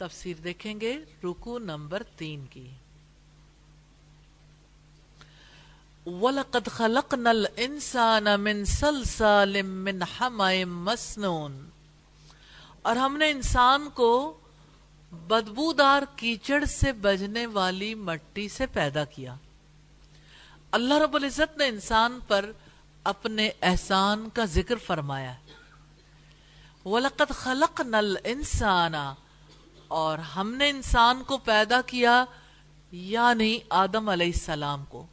تفسیر 0.00 0.36
دیکھیں 0.36 0.80
گے 0.80 0.98
رکو 1.24 1.58
نمبر 1.58 2.02
تین 2.02 2.46
کی۔ 2.46 2.70
وَلَقَدْ 6.06 6.70
خَلَقْنَا 6.70 7.30
الْإِنسَانَ 7.30 8.36
مِنْ 8.36 8.66
سَلْسَالٍ 8.66 9.62
مِّنْ 9.62 10.02
حَمَئٍ 10.20 10.64
مَسْنُونَ۔ 10.64 11.54
اور 12.82 12.96
ہم 12.96 13.16
نے 13.16 13.30
انسان 13.30 13.88
کو 13.94 14.38
بدبودار 15.12 16.02
کیچڑ 16.16 16.64
سے 16.64 16.92
بجنے 16.92 17.46
والی 17.46 17.94
مٹی 17.94 18.48
سے 18.48 18.66
پیدا 18.66 19.04
کیا۔ 19.04 19.34
اللہ 20.72 20.94
رب 20.94 21.14
العزت 21.14 21.58
نے 21.58 21.66
انسان 21.66 22.18
پر 22.28 22.52
اپنے 23.04 23.50
احسان 23.62 24.28
کا 24.34 24.44
ذکر 24.44 24.76
فرمایا۔ 24.76 25.34
وَلَقَدْ 26.84 27.34
خَلَقْنَا 27.34 27.98
الْإِنسَانَ 27.98 28.96
اور 29.90 30.18
ہم 30.18 30.54
نے 30.54 30.68
انسان 30.68 31.22
کو 31.22 31.38
پیدا 31.38 31.80
کیا 31.80 32.24
یعنی 32.92 33.58
آدم 33.70 34.08
علیہ 34.08 34.30
السلام 34.34 34.84
کو۔ 34.84 35.06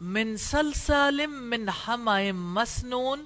من 0.00 0.36
سلسالم 0.36 1.32
من 1.50 1.68
حمائم 1.68 2.52
مسنون، 2.54 3.24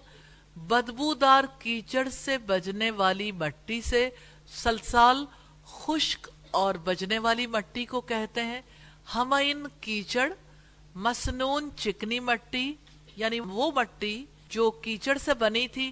بدبودار 0.57 1.45
کیچڑ 1.59 2.09
سے 2.09 2.39
بجنے 2.39 2.91
والی 2.91 3.33
مٹی 3.33 3.81
سے 3.83 4.11
سلسال 4.47 5.25
خشک 5.65 6.29
اور 6.51 6.75
بجنے 6.75 7.19
والی 7.19 7.47
مٹی 7.47 7.85
کو 7.85 8.01
کہتے 8.01 8.45
ہیں۔ 8.45 8.61
ہمائن 9.15 9.67
کیچڑ، 9.81 10.33
مسنون 10.95 11.71
چکنی 11.77 12.21
مٹی 12.21 12.75
یعنی 13.17 13.41
وہ 13.41 13.71
مٹی 13.77 14.25
جو 14.49 14.71
کیچڑ 14.71 15.19
سے 15.19 15.35
بنی 15.35 15.69
تھی، 15.69 15.91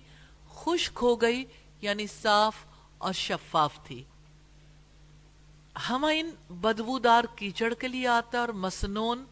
خشک 0.55 0.99
ہو 1.03 1.21
گئی 1.21 1.45
یعنی 1.83 2.07
صاف 2.07 2.55
اور 2.99 3.13
شفاف 3.13 3.85
تھی۔ 3.85 4.03
ہمائن 5.77 6.31
بدبودار 6.51 7.25
کیچڑ 7.37 7.75
کے 7.75 7.89
لیے 7.89 8.07
آتا 8.07 8.39
ہے 8.39 8.41
اور 8.41 8.49
مسنون 8.49 9.25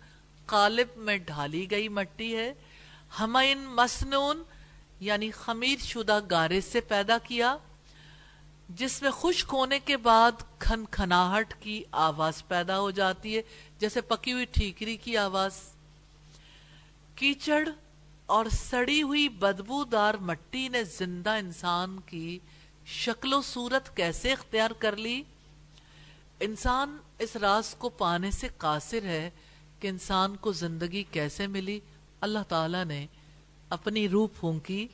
قالب 0.47 0.89
میں 0.97 1.19
ڈھالی 1.19 1.71
گئی 1.71 1.89
مٹی 1.89 2.37
ہے۔ 2.37 2.55
ہمائن 3.21 3.59
مسنون 3.59 4.43
یعنی 5.01 5.31
خمیر 5.31 5.83
شدہ 5.83 6.21
گارے 6.31 6.61
سے 6.61 6.81
پیدا 6.81 7.19
کیا، 7.19 7.57
جس 8.69 9.03
میں 9.03 9.11
خشک 9.11 9.49
ہونے 9.53 9.79
کے 9.79 9.97
بعد 9.97 10.33
کھن 10.59 10.85
کھناہٹ 10.91 11.55
کی 11.61 11.85
آواز 11.93 12.49
پیدا 12.49 12.79
ہو 12.81 12.91
جاتی 12.91 13.37
ہے، 13.37 13.43
جیسے 13.79 14.01
پکی 14.01 14.33
ہوئی 14.33 14.45
ٹھیکری 14.45 14.97
کی 14.97 15.17
آواز۔ 15.17 15.61
کیچڑ 17.15 17.69
اور 18.27 18.47
سڑی 18.47 19.03
ہوئی 19.03 19.29
بدبودار 19.29 20.15
مٹی 20.15 20.69
نے 20.69 20.85
زندہ 20.85 21.31
انسان 21.31 22.01
کی 22.01 22.39
شکل 22.87 23.33
و 23.33 23.43
صورت 23.43 23.97
کیسے 23.97 24.33
اختیار 24.33 24.71
کر 24.71 24.97
لی؟ 24.97 25.23
انسان 26.41 26.97
اس 27.19 27.37
راز 27.37 27.75
کو 27.75 27.89
پانے 27.89 28.31
سے 28.31 28.49
قاصر 28.57 29.05
ہے 29.05 29.31
کہ 29.81 29.89
انسان 29.89 30.37
کو 30.37 30.53
زندگی 30.53 31.03
کیسے 31.03 31.47
ملی؟ 31.47 31.81
اللہ 32.21 32.39
تعالیٰ 32.49 32.85
نے 32.85 33.07
اپنی 33.69 34.09
روح 34.09 34.29
پھونکی، 34.41 34.89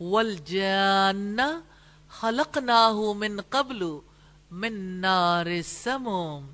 والجان 0.00 1.38
خلقناہ 2.08 3.12
من 3.16 3.40
قبل 3.48 3.84
من 4.50 4.74
نار 4.82 5.46
سموم 5.64 6.50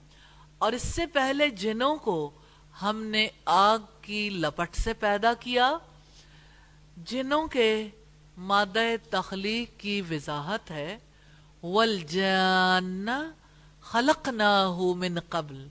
اور 0.58 0.72
اس 0.72 0.82
سے 0.82 1.06
پہلے 1.06 1.50
جنوں 1.50 1.96
کو 1.96 2.30
ہم 2.82 3.02
نے 3.02 3.28
آگ 3.44 3.78
کی 4.02 4.30
لپٹ 4.30 4.76
سے 4.76 4.92
پیدا 4.92 5.34
کیا، 5.34 5.78
جنوں 6.96 7.46
کے 7.46 7.88
مادہ 8.36 8.80
تخلیق 9.10 9.80
کی 9.80 10.00
وضاحت 10.00 10.70
ہے۔ 10.70 10.98
والجان 11.62 13.06
خلقناہ 13.06 13.45
خلق 13.90 14.28
نہ 14.28 14.70
من 14.96 15.20
قبل۔ 15.28 15.68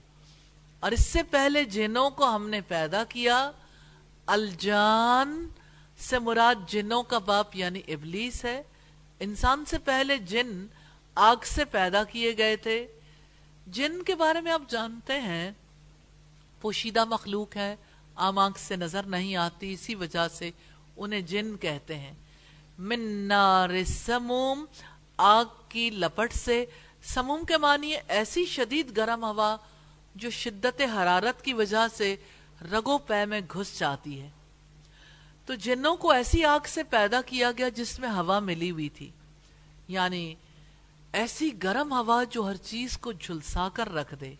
اور 0.80 0.92
اس 0.92 1.06
سے 1.06 1.22
پہلے 1.22 1.64
جنوں 1.64 2.10
کو 2.10 2.34
ہم 2.34 2.48
نے 2.48 2.60
پیدا 2.60 3.04
کیا، 3.04 3.50
الجان 4.26 5.48
سے 5.98 6.18
مراد 6.18 6.54
جنوں 6.68 7.02
کا 7.02 7.18
باپ 7.18 7.56
یعنی 7.56 7.80
ابلیس 7.88 8.44
ہے۔ 8.44 8.62
انسان 9.20 9.64
سے 9.64 9.78
پہلے 9.78 10.18
جن 10.18 10.66
آگ 11.14 11.36
سے 11.44 11.64
پیدا 11.64 12.04
کیے 12.04 12.38
گئے 12.38 12.56
تھے۔ 12.56 12.86
جن 13.66 14.02
کے 14.02 14.14
بارے 14.14 14.40
میں 14.40 14.52
آپ 14.52 14.62
جانتے 14.68 15.20
ہیں، 15.20 15.50
پوشیدہ 16.60 17.04
مخلوق 17.04 17.56
ہے 17.56 17.76
عام 18.16 18.38
آنکھ 18.38 18.60
سے 18.60 18.76
نظر 18.76 19.02
نہیں 19.02 19.36
آتی، 19.36 19.72
اسی 19.72 19.94
وجہ 19.94 20.28
سے 20.28 20.50
انہیں 20.96 21.20
جن 21.20 21.56
کہتے 21.56 21.98
ہیں۔ 21.98 22.12
من 22.78 23.00
نار 23.00 23.84
سموم 23.84 24.64
آگ 25.16 25.44
کی 25.68 25.90
لپٹ 25.90 26.32
سے 26.32 26.66
سموم 27.06 27.44
کے 27.44 27.56
معنی 27.56 27.92
ایسی 28.08 28.46
شدید 28.46 28.96
گرم 28.96 29.24
ہوا 29.24 29.56
جو 30.14 30.30
شدت 30.30 30.82
حرارت 30.94 31.42
کی 31.42 31.52
وجہ 31.52 31.86
سے 31.96 32.16
رگو 32.72 32.98
پے 32.98 33.24
میں 33.24 33.40
گھس 33.54 33.78
جاتی 33.78 34.20
ہے۔ 34.20 34.30
تو 35.46 35.54
جنوں 35.54 35.96
کو 35.96 36.10
ایسی 36.10 36.44
آگ 36.44 36.60
سے 36.66 36.82
پیدا 36.82 37.22
کیا 37.22 37.52
گیا 37.58 37.68
جس 37.68 38.00
میں 38.00 38.08
ہوا 38.08 38.38
ملی 38.38 38.70
ہوئی 38.70 38.88
تھی۔ 38.88 39.10
یعنی 39.88 40.34
ایسی 41.12 41.62
گرم 41.62 41.92
ہوا 41.92 42.24
جو 42.24 42.48
ہر 42.48 42.56
چیز 42.56 42.98
کو 42.98 43.12
جھلسا 43.12 43.68
کر 43.72 43.92
رکھ 43.92 44.14
دے۔ 44.20 44.34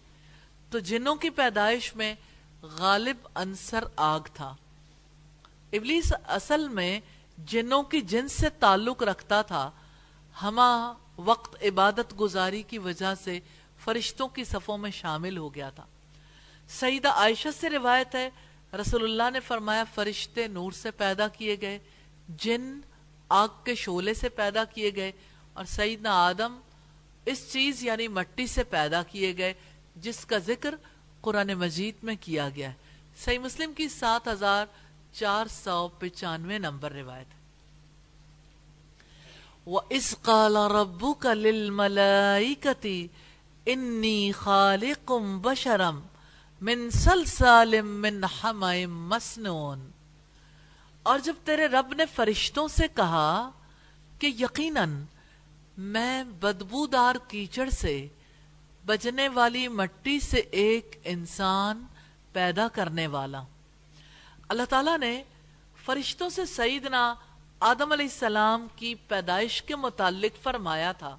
تو 0.70 0.78
جنوں 0.78 1.14
کی 1.14 1.30
پیدائش 1.30 1.96
میں 1.96 2.14
غالب 2.62 3.16
انصر 3.34 3.84
آگ 3.96 4.20
تھا۔ 4.34 4.56
ابلیس 5.72 6.12
اصل 6.26 6.68
میں 6.68 7.00
جنوں 7.38 7.82
کی 7.82 8.00
جنس 8.00 8.32
سے 8.32 8.50
تعلق 8.50 9.02
رکھتا 9.02 9.42
تھا، 9.42 9.70
ہما 10.42 10.92
وقت 11.18 11.62
عبادت 11.62 12.20
گزاری 12.20 12.62
کی 12.62 12.78
وجہ 12.78 13.14
سے 13.24 13.40
فرشتوں 13.84 14.28
کی 14.28 14.44
صفوں 14.44 14.78
میں 14.78 14.90
شامل 14.90 15.36
ہو 15.36 15.54
گیا 15.54 15.70
تھا۔ 15.70 15.84
سیدہ 16.68 17.08
عائشہ 17.08 17.48
سے 17.60 17.70
روایت 17.70 18.14
ہے، 18.14 18.30
رسول 18.80 19.04
اللہ 19.04 19.30
نے 19.32 19.40
فرمایا، 19.40 19.84
فرشتے 19.94 20.46
نور 20.46 20.72
سے 20.72 20.90
پیدا 20.90 21.28
کیے 21.28 21.56
گئے، 21.60 21.78
جن 22.28 22.80
آگ 23.28 23.48
کے 23.64 23.74
شولے 23.74 24.14
سے 24.14 24.28
پیدا 24.28 24.64
کیے 24.64 24.90
گئے، 24.96 25.12
اور 25.52 25.64
سیدنا 25.64 26.12
آدم 26.26 26.58
اس 27.26 27.52
چیز 27.52 27.82
یعنی 27.84 28.08
مٹی 28.08 28.46
سے 28.46 28.64
پیدا 28.64 29.02
کیے 29.02 29.36
گئے، 29.36 29.54
جس 29.96 30.24
کا 30.24 30.38
ذکر 30.38 30.74
قرآن 31.20 31.48
مجید 31.48 31.94
میں 32.02 32.16
کیا 32.20 32.48
گیا 32.48 32.68
ہے۔ 32.68 32.74
صحیح 33.24 33.38
مسلم 33.38 33.72
کی 33.72 33.88
سات 33.88 34.28
ہزار 34.28 34.66
چار 35.12 35.46
سو 35.46 35.88
پچانوے 35.88 36.58
نمبر 36.58 36.92
روایت 36.92 37.26
ہے۔ 37.26 37.45
وَإِذْ 39.66 40.14
قَالَ 40.22 40.56
رَبُّكَ 40.56 41.26
لِلْمَلَائِكَةِ 41.26 43.06
إِنِّي 43.68 44.32
خَالِقٌ 44.32 45.12
بَشَرًا 45.42 45.90
من 46.60 46.90
سلسال 46.90 47.82
من 47.82 48.24
حمائم 48.24 49.08
مسنون۔ 49.08 49.90
اور 51.02 51.18
جب 51.18 51.34
تیرے 51.44 51.66
رب 51.66 51.94
نے 51.94 52.06
فرشتوں 52.06 52.68
سے 52.68 52.86
کہا 52.94 53.50
کہ 54.18 54.26
یقیناً 54.26 55.04
میں 55.78 56.24
بدبودار 56.24 57.14
کیچڑ 57.28 57.70
سے 57.70 58.08
بجنے 58.86 59.28
والی 59.28 59.68
مٹی 59.68 60.20
سے 60.20 60.36
ایک 60.36 61.00
انسان 61.04 61.84
پیدا 62.32 62.68
کرنے 62.68 63.06
والا 63.06 63.42
اللہ 64.48 64.62
تعالیٰ 64.68 64.98
نے 64.98 65.22
فرشتوں 65.84 66.28
سے 66.28 66.46
سیدنا 66.46 67.14
آدم 67.60 67.92
علیہ 67.92 68.06
السلام 68.06 68.66
کی 68.76 68.94
پیدائش 69.08 69.62
کے 69.62 69.76
متعلق 69.76 70.42
فرمایا 70.42 70.90
تھا۔ 70.92 71.16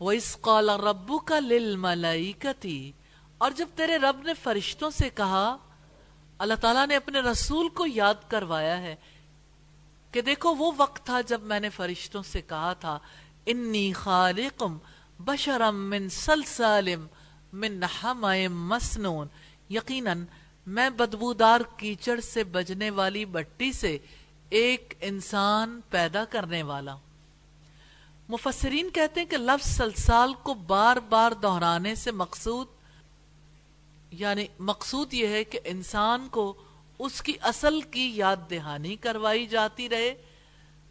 وَإِسْ 0.00 0.40
قَالَ 0.40 0.72
رَبُّكَ 0.72 1.40
لِلْمَلَائِكَةِ، 1.40 2.90
اور 3.38 3.50
جب 3.50 3.68
تیرے 3.74 3.96
رب 3.96 4.22
نے 4.22 4.34
فرشتوں 4.34 4.90
سے 4.90 5.10
کہا، 5.10 5.56
اللہ 6.38 6.54
تعالیٰ 6.60 6.86
نے 6.86 6.96
اپنے 6.96 7.20
رسول 7.20 7.68
کو 7.68 7.86
یاد 7.86 8.28
کروایا 8.28 8.80
ہے 8.82 8.94
کہ 10.12 10.20
دیکھو 10.20 10.54
وہ 10.54 10.72
وقت 10.76 11.04
تھا 11.06 11.20
جب 11.20 11.42
میں 11.42 11.60
نے 11.60 11.70
فرشتوں 11.70 12.22
سے 12.22 12.42
کہا 12.42 12.72
تھا، 12.72 12.98
انی 13.46 13.92
خالقم 13.92 14.78
بشرم 15.18 15.90
من 15.90 16.08
سلسالم 16.08 17.06
من 17.52 17.82
حمائم 17.82 18.66
مسنون۔ 18.68 19.26
یقیناً 19.70 20.24
میں 20.66 20.90
بدبودار 20.90 21.60
کیچڑ 21.76 22.20
سے 22.20 22.44
بجنے 22.44 22.90
والی 22.90 23.24
بٹی 23.24 23.72
سے 23.72 23.96
ایک 24.50 24.94
انسان 25.00 25.80
پیدا 25.90 26.24
کرنے 26.24 26.62
والا۔ 26.62 26.96
مفسرین 28.28 28.90
کہتے 28.90 29.20
ہیں 29.20 29.28
کہ 29.28 29.36
لفظ 29.36 29.68
سلسال 29.68 30.34
کو 30.42 30.54
بار 30.54 30.96
بار 30.96 31.32
دہرانے 31.32 31.94
سے 31.94 32.10
مقصود 32.10 32.66
یعنی 34.10 34.46
مقصود 34.58 35.14
یہ 35.14 35.26
ہے 35.26 35.44
کہ 35.44 35.60
انسان 35.64 36.28
کو 36.30 36.54
اس 36.98 37.22
کی 37.22 37.32
اصل 37.40 37.80
کی 37.80 38.12
یاد 38.14 38.36
دہانی 38.50 38.96
کروائی 38.96 39.46
جاتی 39.46 39.88
رہے 39.88 40.14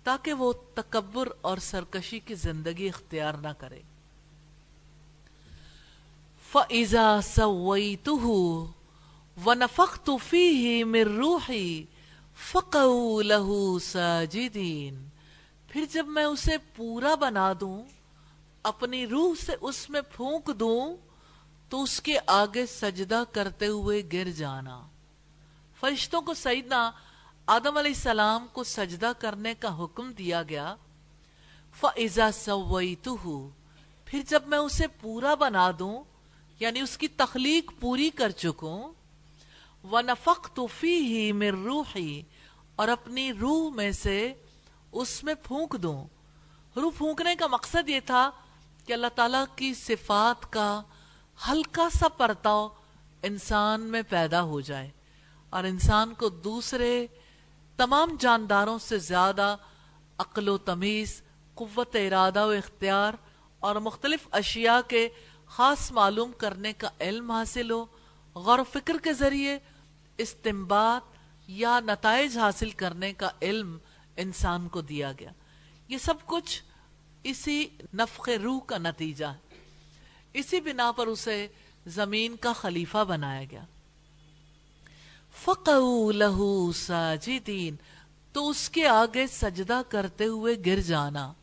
تاکہ 0.04 0.34
وہ 0.34 0.54
تکبر 0.74 1.28
اور 1.42 1.58
سرکشی 1.58 2.20
کی 2.20 2.36
زندگی 2.36 2.88
اختیار 2.88 3.34
نہ 3.34 3.48
کرے۔ 3.58 3.82
فَإِذَا 6.52 7.20
سَوَّيْتُهُ 7.22 8.30
وَنَفَخْتُ 9.46 10.12
فِيهِ 10.28 10.84
مِن 10.84 11.18
رُوحِي 11.18 11.84
فَقَوْ 12.36 13.24
لَهُ 13.24 13.80
سَاجِدِينَ 13.80 14.98
پھر 15.68 15.86
جب 15.92 16.08
میں 16.08 16.24
اسے 16.24 16.58
پورا 16.76 17.16
بنا 17.16 17.54
دوں، 17.60 17.84
اپنی 18.64 19.08
روح 19.08 19.46
سے 19.46 19.52
اس 19.62 19.90
میں 19.90 20.02
پھونک 20.02 20.52
دوں، 20.60 20.98
تو 21.70 21.84
اس 21.84 22.02
کے 22.02 22.20
آگے 22.28 22.66
سجدہ 22.66 23.24
کرتے 23.32 23.68
ہوئے 23.68 24.04
گر 24.14 24.32
جانا۔ 24.32 24.82
فرشتوں 25.80 26.22
کو 26.22 26.34
سیدنا 26.34 26.92
آدم 27.46 27.78
علیہ 27.78 27.92
السلام 27.92 28.48
کو 28.52 28.64
سجدہ 28.64 29.12
کرنے 29.20 29.54
کا 29.60 29.84
حکم 29.84 30.12
دیا 30.12 30.44
گیا۔ 30.44 30.76
فَإِذَا 31.80 32.32
سَوَّيْتُهُ۔ 32.32 33.48
پھر 34.06 34.22
جب 34.28 34.44
میں 34.48 34.58
اسے 34.58 34.88
پورا 34.88 35.36
بنا 35.36 35.72
دوں 35.80 36.04
یعنی 36.60 36.80
اس 36.80 36.98
کی 36.98 37.08
تخلیق 37.08 37.72
پوری 37.80 38.10
کر 38.10 38.30
چکوں 38.30 38.94
وَنَفَقْتُ 39.92 40.62
فِيهِ 40.80 41.32
مِن 41.32 41.64
رُوحِ 41.64 42.22
اور 42.76 42.88
اپنی 42.88 43.34
روح 43.34 43.70
میں 43.70 43.92
سے 43.92 44.34
اس 44.92 45.24
میں 45.24 45.34
پھونک 45.34 45.76
دوں۔ 45.84 46.08
روح 46.76 46.92
پھونکنے 46.98 47.36
کا 47.36 47.48
مقصد 47.48 47.90
یہ 47.90 48.00
تھا 48.06 48.32
کہ 48.86 48.94
اللہ 48.94 49.08
تعالیٰ 49.16 49.46
کی 49.56 49.74
صفات 49.74 50.52
کا 50.52 50.82
ہلکا 51.48 51.90
سا 51.90 52.08
پرتاؤ 52.08 52.70
انسان 53.24 53.82
میں 53.82 54.02
پیدا 54.10 54.42
ہو 54.42 54.62
جائے۔ 54.62 54.90
اور 55.50 55.64
انسان 55.64 56.14
کو 56.14 56.30
دوسرے 56.30 57.08
تمام 57.78 58.16
جانداروں 58.20 58.80
سے 58.80 58.98
زیادہ 58.98 59.56
عقل 60.18 60.50
و 60.50 60.58
تمیز، 60.58 61.22
قوت 61.54 61.96
ارادہ 61.96 62.46
و 62.46 62.50
اختیار 62.50 63.14
اور 63.60 63.76
مختلف 63.76 64.28
اشیاء 64.32 64.88
کے 64.88 65.10
خاص 65.46 65.92
معلوم 65.92 66.32
کرنے 66.32 66.74
کا 66.74 66.90
علم 67.00 67.32
حاصل 67.32 67.72
ہو، 67.72 67.86
غور 68.36 68.60
و 68.60 68.64
فکر 68.64 68.98
کے 68.98 69.14
ذریعے 69.14 69.60
استمباد 70.18 71.18
یا 71.48 71.80
نتائج 71.80 72.38
حاصل 72.38 72.70
کرنے 72.70 73.14
کا 73.14 73.30
علم 73.42 73.78
انسان 74.16 74.68
کو 74.68 74.82
دیا 74.82 75.12
گیا۔ 75.20 75.30
یہ 75.88 75.98
سب 75.98 76.14
کچھ 76.26 76.64
اسی 77.24 77.68
نفخ 77.94 78.30
روح 78.44 78.60
کا 78.60 78.78
نتیجہ 78.78 79.26
ہے۔ 79.26 79.56
اسی 80.34 80.60
بنا 80.60 80.92
پر 80.92 81.08
اسے 81.08 81.48
زمین 81.86 82.36
کا 82.36 82.54
خلیفہ 82.54 83.04
بنایا 83.04 83.44
گیا۔ 83.52 83.64
فَقَعُوا 85.44 86.12
لَهُ 86.12 86.74
سَاجِدِينَ 86.74 87.76
تو 88.32 88.50
اس 88.50 88.70
کے 88.70 88.88
آگے 88.88 89.28
سجدہ 89.28 89.82
کرتے 89.90 90.26
ہوئے 90.26 90.56
گر 90.66 90.82
جانا۔ 90.82 91.34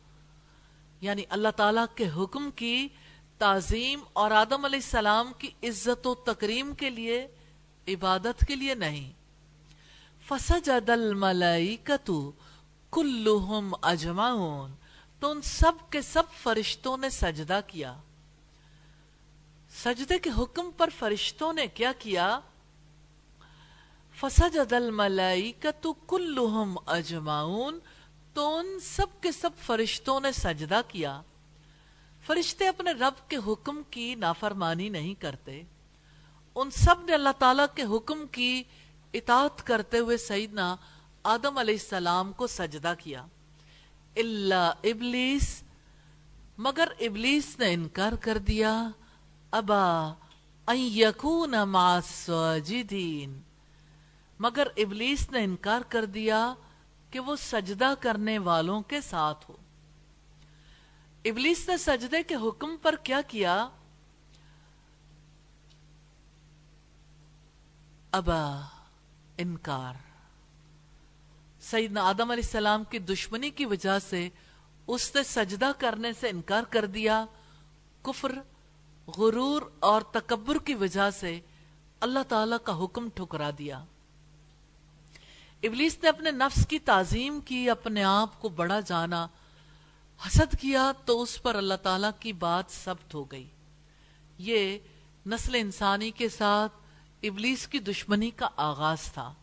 یعنی 1.01 1.21
اللہ 1.29 1.49
تعالیٰ 1.55 1.85
کے 1.95 2.09
حکم 2.17 2.51
کی 2.51 2.87
تعظیم 3.37 3.99
اور 4.13 4.31
آدم 4.31 4.65
علیہ 4.65 4.79
السلام 4.83 5.31
کی 5.37 5.47
عزت 5.63 6.07
و 6.07 6.15
تکریم 6.15 6.75
کے 6.75 6.89
لیے 6.89 7.27
عبادت 7.87 8.45
کے 8.47 8.55
لیے 8.55 8.75
نہیں۔ 8.75 9.11
فسجد 10.27 10.89
الملائکتو 10.89 12.31
کلہم 12.91 13.75
اجمعون 13.81 14.71
تو 15.19 15.31
ان 15.31 15.41
سب 15.41 15.71
کے 15.89 16.01
سب 16.01 16.23
فرشتوں 16.43 16.97
نے 16.97 17.09
سجدہ 17.09 17.59
کیا۔ 17.67 17.97
سجدے 19.69 20.19
کے 20.19 20.29
حکم 20.37 20.71
پر 20.77 20.89
فرشتوں 20.99 21.53
نے 21.53 21.67
کیا 21.67 21.91
کیا؟ 21.99 22.39
فسجد 24.19 24.73
الملائکتو 24.73 25.93
کلہم 25.93 26.77
اجمعون 26.85 27.79
تو 28.33 28.57
ان 28.57 28.79
سب 28.79 29.05
کے 29.21 29.31
سب 29.31 29.49
فرشتوں 29.65 30.19
نے 30.19 30.31
سجدہ 30.31 30.81
کیا۔ 30.87 31.21
فرشتے 32.25 32.67
اپنے 32.67 32.91
رب 32.91 33.29
کے 33.29 33.37
حکم 33.47 33.81
کی 33.89 34.15
نافرمانی 34.15 34.89
نہیں 34.89 35.13
کرتے۔ 35.13 35.63
ان 36.55 36.71
سب 36.71 36.95
نے 37.05 37.13
اللہ 37.13 37.29
تعالیٰ 37.39 37.65
کے 37.75 37.83
حکم 37.83 38.27
کی 38.27 38.63
اطاعت 39.13 39.67
کرتے 39.67 39.99
ہوئے 39.99 40.17
سیدنا 40.17 40.75
آدم 41.23 41.57
علیہ 41.57 41.73
السلام 41.73 42.33
کو 42.33 42.47
سجدہ 42.47 42.93
کیا۔ 42.99 43.25
اللہ 44.15 44.71
ابلیس 44.83 45.63
مگر 46.57 46.87
ابلیس 46.99 47.59
نے 47.59 47.73
انکار 47.73 48.11
کر 48.21 48.37
دیا۔ 48.37 48.89
ابا 49.51 50.13
ان 50.67 50.77
یکون 50.77 51.51
مع 51.51 51.95
الساجدین 51.95 53.41
مگر 54.39 54.67
ابلیس 54.77 55.31
نے 55.31 55.43
انکار 55.43 55.81
کر 55.89 56.05
دیا 56.05 56.53
کہ 57.11 57.19
وہ 57.19 57.35
سجدہ 57.35 57.93
کرنے 57.99 58.37
والوں 58.37 58.81
کے 58.81 59.01
ساتھ 59.01 59.51
ہو۔ 59.51 59.57
ابلیس 61.25 61.69
نے 61.69 61.77
سجدے 61.77 62.23
کے 62.23 62.35
حکم 62.35 62.75
پر 62.81 62.95
کیا 63.03 63.21
کیا؟ 63.21 63.69
ابا، 68.13 68.61
انکار۔ 69.37 69.93
سیدنا 71.61 72.01
آدم 72.01 72.31
علیہ 72.31 72.43
السلام 72.43 72.83
کی 72.83 72.99
دشمنی 72.99 73.49
کی 73.49 73.65
وجہ 73.65 73.99
سے 73.99 74.29
اس 74.87 75.15
نے 75.15 75.23
سجدہ 75.23 75.71
کرنے 75.77 76.13
سے 76.13 76.29
انکار 76.29 76.63
کر 76.69 76.85
دیا۔ 76.85 77.25
کفر، 78.01 78.31
غرور 79.17 79.61
اور 79.79 80.01
تکبر 80.01 80.57
کی 80.57 80.73
وجہ 80.73 81.09
سے 81.09 81.39
اللہ 81.99 82.19
تعالی 82.27 82.55
کا 82.63 82.83
حکم 82.83 83.09
ٹھکرا 83.09 83.49
دیا۔ 83.57 83.83
ابلیس 85.63 85.97
نے 86.03 86.09
اپنے 86.09 86.31
نفس 86.31 86.67
کی 86.67 86.79
تعظیم 86.79 87.39
کی، 87.39 87.69
اپنے 87.69 88.03
آپ 88.03 88.41
کو 88.41 88.49
بڑا 88.49 88.79
جانا، 88.79 89.27
حسد 90.27 90.55
کیا 90.61 90.91
تو 91.05 91.21
اس 91.21 91.41
پر 91.41 91.55
اللہ 91.55 91.73
تعالی 91.83 92.07
کی 92.19 92.33
بات 92.33 92.71
ثبت 92.71 93.13
ہو 93.13 93.23
گئی۔ 93.23 93.47
یہ 94.37 94.77
نسل 95.25 95.55
انسانی 95.55 96.11
کے 96.11 96.29
ساتھ 96.29 96.80
ابلیس 97.23 97.67
کی 97.67 97.79
دشمنی 97.79 98.29
کا 98.31 98.47
آغاز 98.55 99.01
تھا۔ 99.13 99.33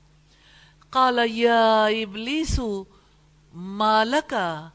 قال، 0.91 1.19
یا 1.31 1.85
ابلیس 1.85 2.61
مالکا 3.55 4.69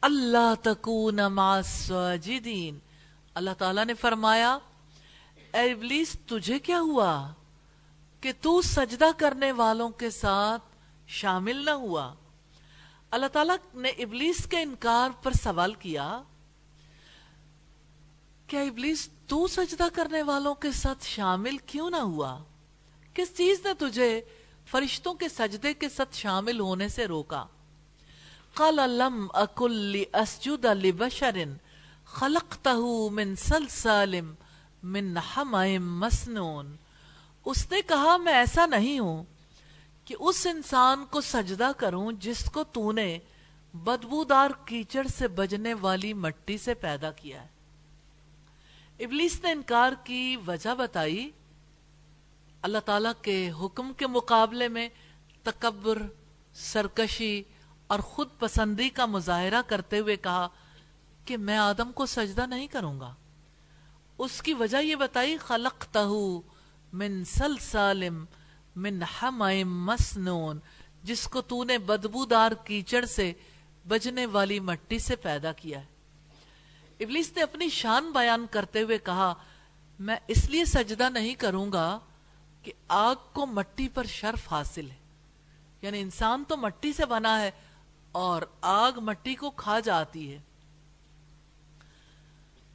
اللہ 0.00 0.54
تکون 0.62 1.16
مع 1.16 1.56
الساجدین۔ 1.56 2.78
اللہ 3.34 3.50
تعالیٰ 3.58 3.84
نے 3.84 3.94
فرمایا، 3.94 4.58
اے 5.52 5.72
ابلیس، 5.72 6.16
تجھے 6.26 6.58
کیا 6.58 6.80
ہوا 6.80 7.32
کہ 8.20 8.32
تو 8.40 8.62
سجدہ 8.62 9.10
کرنے 9.16 9.52
والوں 9.52 9.88
کے 9.88 10.10
ساتھ 10.10 10.62
شامل 11.06 11.64
نہ 11.64 11.70
ہوا؟ 11.70 12.14
اللہ 13.10 13.26
تعالیٰ 13.26 13.56
نے 13.74 13.88
ابلیس 13.88 14.46
کے 14.46 14.62
انکار 14.62 15.10
پر 15.22 15.32
سوال 15.32 15.74
کیا 15.74 16.22
کیا 18.46 18.60
ابلیس 18.60 19.08
تو 19.26 19.46
سجدہ 19.46 19.88
کرنے 19.92 20.22
والوں 20.22 20.54
کے 20.54 20.72
ساتھ 20.72 21.04
شامل 21.06 21.56
کیوں 21.58 21.90
نہ 21.90 21.96
ہوا؟ 21.96 22.38
کس 23.14 23.36
چیز 23.36 23.66
نے 23.66 23.74
تجھے 23.78 24.20
فرشتوں 24.70 25.14
کے 25.14 25.28
سجدے 25.28 25.74
کے 25.74 25.88
ساتھ 25.88 26.16
شامل 26.16 26.60
ہونے 26.60 26.88
سے 26.88 27.06
روکا؟ 27.06 27.46
قال 28.54 28.74
لم 28.74 29.26
اکل 29.34 30.02
اسجد 30.12 30.64
لبشر 30.64 31.36
خلقته 32.04 33.08
من 33.10 33.36
سلسال 33.36 34.20
من 34.82 35.16
حمائم 35.16 35.98
مسنون۔ 35.98 36.76
اس 37.44 37.70
نے 37.70 37.82
کہا، 37.82 38.16
میں 38.16 38.32
ایسا 38.32 38.66
نہیں 38.66 38.98
ہوں 38.98 39.24
کہ 40.04 40.14
اس 40.18 40.46
انسان 40.46 41.04
کو 41.10 41.20
سجدہ 41.20 41.70
کروں 41.76 42.12
جس 42.12 42.44
کو 42.44 42.64
تو 42.64 42.92
نے 42.92 43.18
بدبودار 43.74 44.50
کیچڑ 44.64 45.06
سے 45.06 45.28
بجنے 45.28 45.74
والی 45.74 46.12
مٹی 46.12 46.58
سے 46.58 46.74
پیدا 46.74 47.10
کیا 47.10 47.42
ہے۔ 47.42 47.53
ابلیس 49.00 49.40
نے 49.42 49.50
انکار 49.52 49.92
کی 50.04 50.36
وجہ 50.46 50.74
بتائی 50.74 51.30
اللہ 52.62 52.78
تعالیٰ 52.84 53.12
کے 53.22 53.50
حکم 53.50 53.92
کے 53.92 54.06
مقابلے 54.06 54.68
میں 54.68 54.88
تکبر، 55.42 55.98
سرکشی 56.54 57.42
اور 57.86 57.98
خود 57.98 58.28
پسندی 58.38 58.88
کا 58.88 59.06
مظاہرہ 59.06 59.62
کرتے 59.66 59.98
ہوئے 59.98 60.16
کہا 60.16 60.48
کہ 61.24 61.36
میں 61.36 61.56
آدم 61.56 61.92
کو 61.92 62.06
سجدہ 62.06 62.46
نہیں 62.46 62.66
کروں 62.66 63.00
گا۔ 63.00 63.14
اس 64.18 64.42
کی 64.42 64.54
وجہ 64.54 64.76
یہ 64.76 64.96
بتائی، 64.96 65.36
خلقتہو 65.36 66.40
من 66.92 67.24
سلسالم 67.24 68.24
من 68.76 69.02
حمائم 69.02 69.84
مسنون، 69.84 70.58
جس 71.02 71.24
کو 71.24 71.40
تو 71.40 71.64
نے 71.64 71.78
بدبودار 71.78 72.52
کیچڑ 72.52 73.04
سے 73.04 73.32
بجنے 73.88 74.26
والی 74.26 74.60
مٹی 74.60 74.98
سے 74.98 75.16
پیدا 75.16 75.52
کیا 75.52 75.80
ہے۔ 75.80 75.93
ابلیس 77.00 77.32
نے 77.36 77.42
اپنی 77.42 77.68
شان 77.68 78.12
بیان 78.12 78.46
کرتے 78.50 78.82
ہوئے 78.82 78.98
کہا، 78.98 79.34
میں 79.98 80.16
اس 80.28 80.50
لیے 80.50 80.64
سجدہ 80.64 81.08
نہیں 81.10 81.34
کروں 81.34 81.72
گا 81.72 81.98
کہ 82.62 82.72
آگ 82.88 83.14
کو 83.32 83.46
مٹی 83.46 83.88
پر 83.88 84.04
شرف 84.04 84.52
حاصل 84.52 84.90
ہے۔ 84.90 84.96
یعنی 85.82 86.00
انسان 86.00 86.44
تو 86.48 86.56
مٹی 86.56 86.92
سے 86.92 87.06
بنا 87.06 87.40
ہے 87.40 87.50
اور 88.12 88.42
آگ 88.60 88.92
مٹی 88.96 89.34
کو 89.34 89.50
کھا 89.50 89.80
جاتی 89.80 90.32
ہے۔ 90.32 90.38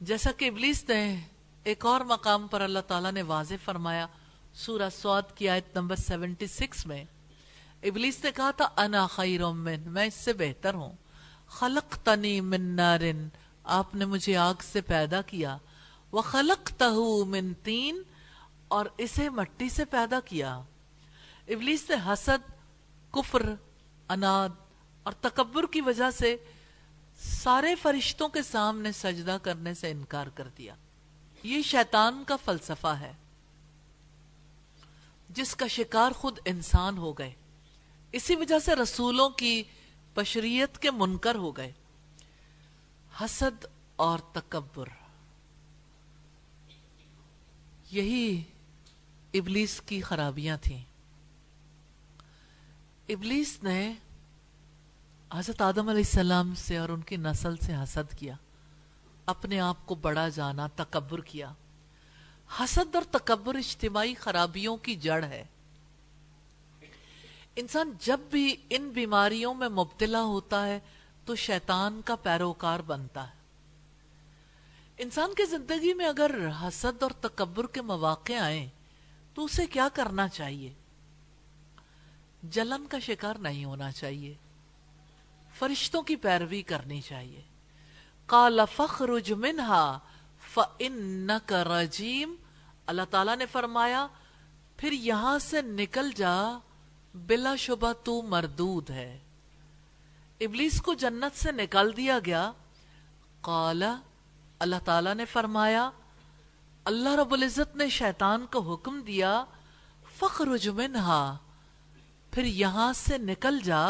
جیسا 0.00 0.32
کہ 0.32 0.48
ابلیس 0.48 0.84
نے 0.88 1.20
ایک 1.64 1.86
اور 1.86 2.00
مقام 2.00 2.48
پر 2.48 2.60
اللہ 2.60 2.78
تعالیٰ 2.78 3.12
نے 3.12 3.22
واضح 3.22 3.54
فرمایا، 3.64 4.06
سورہ 4.54 4.88
سواد 5.02 5.22
کی 5.34 5.48
آیت 5.48 5.76
نمبر 5.76 5.96
سیونٹی 5.96 6.46
سکس 6.46 6.86
میں۔ 6.86 7.04
ابلیس 7.82 8.24
نے 8.24 8.30
کہا 8.30 8.50
تھا، 8.50 8.68
انا 8.76 9.06
خیر 9.06 9.44
من، 9.44 9.80
میں 9.86 10.04
اس 10.04 10.14
سے 10.14 10.32
بہتر 10.32 10.74
ہوں۔ 10.74 10.92
خلق 11.46 11.96
تنی 11.96 12.40
من 12.40 12.60
نارن 12.60 13.28
آپ 13.64 13.94
نے 13.94 14.04
مجھے 14.04 14.36
آگ 14.36 14.54
سے 14.72 14.80
پیدا 14.80 15.22
کیا، 15.22 15.56
وَخَلَقْتَهُ 16.12 17.26
مِن 17.26 17.52
تین 17.62 18.02
اور 18.68 18.86
اسے 18.98 19.28
مٹی 19.28 19.68
سے 19.68 19.84
پیدا 19.84 20.20
کیا۔ 20.20 20.60
ابلیس 21.48 21.90
نے 21.90 21.96
حسد، 22.06 22.50
کفر، 23.12 23.54
اناد 24.08 24.48
اور 25.02 25.12
تکبر 25.12 25.66
کی 25.66 25.80
وجہ 25.80 26.10
سے 26.10 26.36
سارے 27.22 27.74
فرشتوں 27.74 28.28
کے 28.28 28.42
سامنے 28.42 28.92
سجدہ 28.92 29.36
کرنے 29.42 29.74
سے 29.74 29.90
انکار 29.90 30.26
کر 30.26 30.48
دیا۔ 30.58 30.74
یہ 31.42 31.62
شیطان 31.62 32.24
کا 32.26 32.36
فلسفہ 32.44 32.86
ہے۔ 32.86 33.12
جس 35.30 35.56
کا 35.56 35.66
شکار 35.66 36.12
خود 36.12 36.38
انسان 36.44 36.98
ہو 36.98 37.12
گئے، 37.12 37.32
اسی 38.12 38.36
وجہ 38.36 38.58
سے 38.58 38.74
رسولوں 38.74 39.30
کی 39.30 39.62
بشریت 40.14 40.78
کے 40.78 40.90
منکر 40.90 41.34
ہو 41.34 41.56
گئے۔ 41.56 41.72
حسد 43.20 43.66
اور 43.96 44.18
تکبر۔ 44.18 44.88
یہی 47.90 48.42
ابلیس 49.34 49.80
کی 49.86 50.00
خرابیاں 50.00 50.56
تھیں۔ 50.62 50.82
ابلیس 53.08 53.58
نے 53.62 53.94
حضرت 55.32 55.62
آدم 55.62 55.88
علیہ 55.88 56.00
السلام 56.00 56.54
سے 56.54 56.78
اور 56.78 56.88
ان 56.88 57.00
کی 57.00 57.16
نسل 57.16 57.56
سے 57.56 57.74
حسد 57.74 58.18
کیا۔ 58.18 58.34
اپنے 59.26 59.60
آپ 59.60 59.86
کو 59.86 59.94
بڑا 59.94 60.28
جانا، 60.28 60.66
تکبر 60.76 61.20
کیا۔ 61.20 61.52
حسد 62.60 62.94
اور 62.94 63.02
تکبر 63.10 63.54
اجتماعی 63.54 64.14
خرابیوں 64.14 64.76
کی 64.76 64.94
جڑ 64.94 65.24
ہے۔ 65.24 65.44
انسان 67.56 67.92
جب 67.98 68.20
بھی 68.30 68.56
ان 68.70 68.90
بیماریوں 68.90 69.54
میں 69.54 69.68
مبتلا 69.68 70.22
ہوتا 70.22 70.66
ہے 70.66 70.80
تو 71.24 71.34
شیطان 71.34 72.00
کا 72.04 72.16
پیروکار 72.16 72.80
بنتا 72.80 73.26
ہے۔ 73.26 73.40
انسان 74.98 75.34
کی 75.36 75.44
زندگی 75.44 75.94
میں 75.94 76.06
اگر 76.06 76.30
حسد 76.62 77.02
اور 77.02 77.10
تکبر 77.10 77.66
کے 77.66 77.82
مواقع 77.82 78.32
آئیں، 78.32 78.68
تو 79.34 79.44
اسے 79.44 79.66
کیا 79.66 79.88
کرنا 79.94 80.28
چاہیے؟ 80.28 80.72
جلن 82.42 82.86
کا 82.86 82.98
شکار 82.98 83.34
نہیں 83.34 83.64
ہونا 83.64 83.92
چاہیے۔ 83.92 84.34
فرشتوں 85.58 86.02
کی 86.02 86.16
پیروی 86.16 86.62
کرنی 86.62 87.00
چاہیے۔ 87.00 87.42
کالا 88.26 88.64
فخرج 88.64 89.32
منہا 89.32 89.98
فَإِنَّكَ 90.54 91.54
رَجِيمٌ 91.54 92.34
اللہ 92.86 93.02
تعالیٰ 93.10 93.36
نے 93.36 93.46
فرمایا، 93.46 94.06
پھر 94.76 94.92
یہاں 94.92 95.38
سے 95.38 95.62
نکل 95.62 96.12
جا، 96.12 96.58
بلا 97.14 97.56
شبہ 97.56 97.92
تو 98.04 98.22
مردود 98.22 98.90
ہے۔ 98.90 99.18
ابلیس 100.40 100.82
کو 100.82 100.94
جنت 100.94 101.38
سے 101.38 101.52
نکال 101.52 101.96
دیا 101.96 102.18
گیا۔ 102.26 102.52
قالا 103.40 104.00
اللہ 104.58 104.76
تعالیٰ 104.84 105.14
نے 105.14 105.24
فرمایا، 105.24 105.90
اللہ 106.84 107.08
رب 107.08 107.32
العزت 107.32 107.76
نے 107.76 107.88
شیطان 107.88 108.46
کو 108.46 108.74
حکم 108.74 109.00
دیا، 109.00 109.44
فخرج 110.16 110.68
منہا، 110.68 111.36
پھر 112.30 112.44
یہاں 112.44 112.92
سے 112.92 113.18
نکل 113.18 113.60
جا 113.60 113.86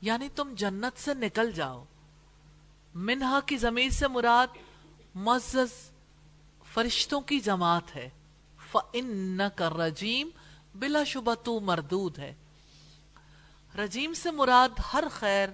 یعنی 0.00 0.28
تم 0.28 0.54
جنت 0.54 1.00
سے 1.00 1.14
نکل 1.14 1.50
جاؤ۔ 1.50 1.84
منہا 2.94 3.40
کی 3.46 3.56
زمین 3.56 3.90
سے 3.90 4.08
مراد 4.08 4.46
معزز، 5.14 5.90
فرشتوں 6.74 7.20
کی 7.20 7.40
جماعت 7.40 7.96
ہے۔ 7.96 8.10
فَإِنَّكَ 8.72 9.64
رَجِيم 9.64 10.30
بلا 10.74 11.04
شبہ 11.04 11.34
تو 11.34 11.60
مردود 11.60 12.18
ہے۔ 12.18 12.34
رجیم 13.78 14.14
سے 14.14 14.30
مراد 14.30 14.68
ہر 14.92 15.04
خیر 15.10 15.48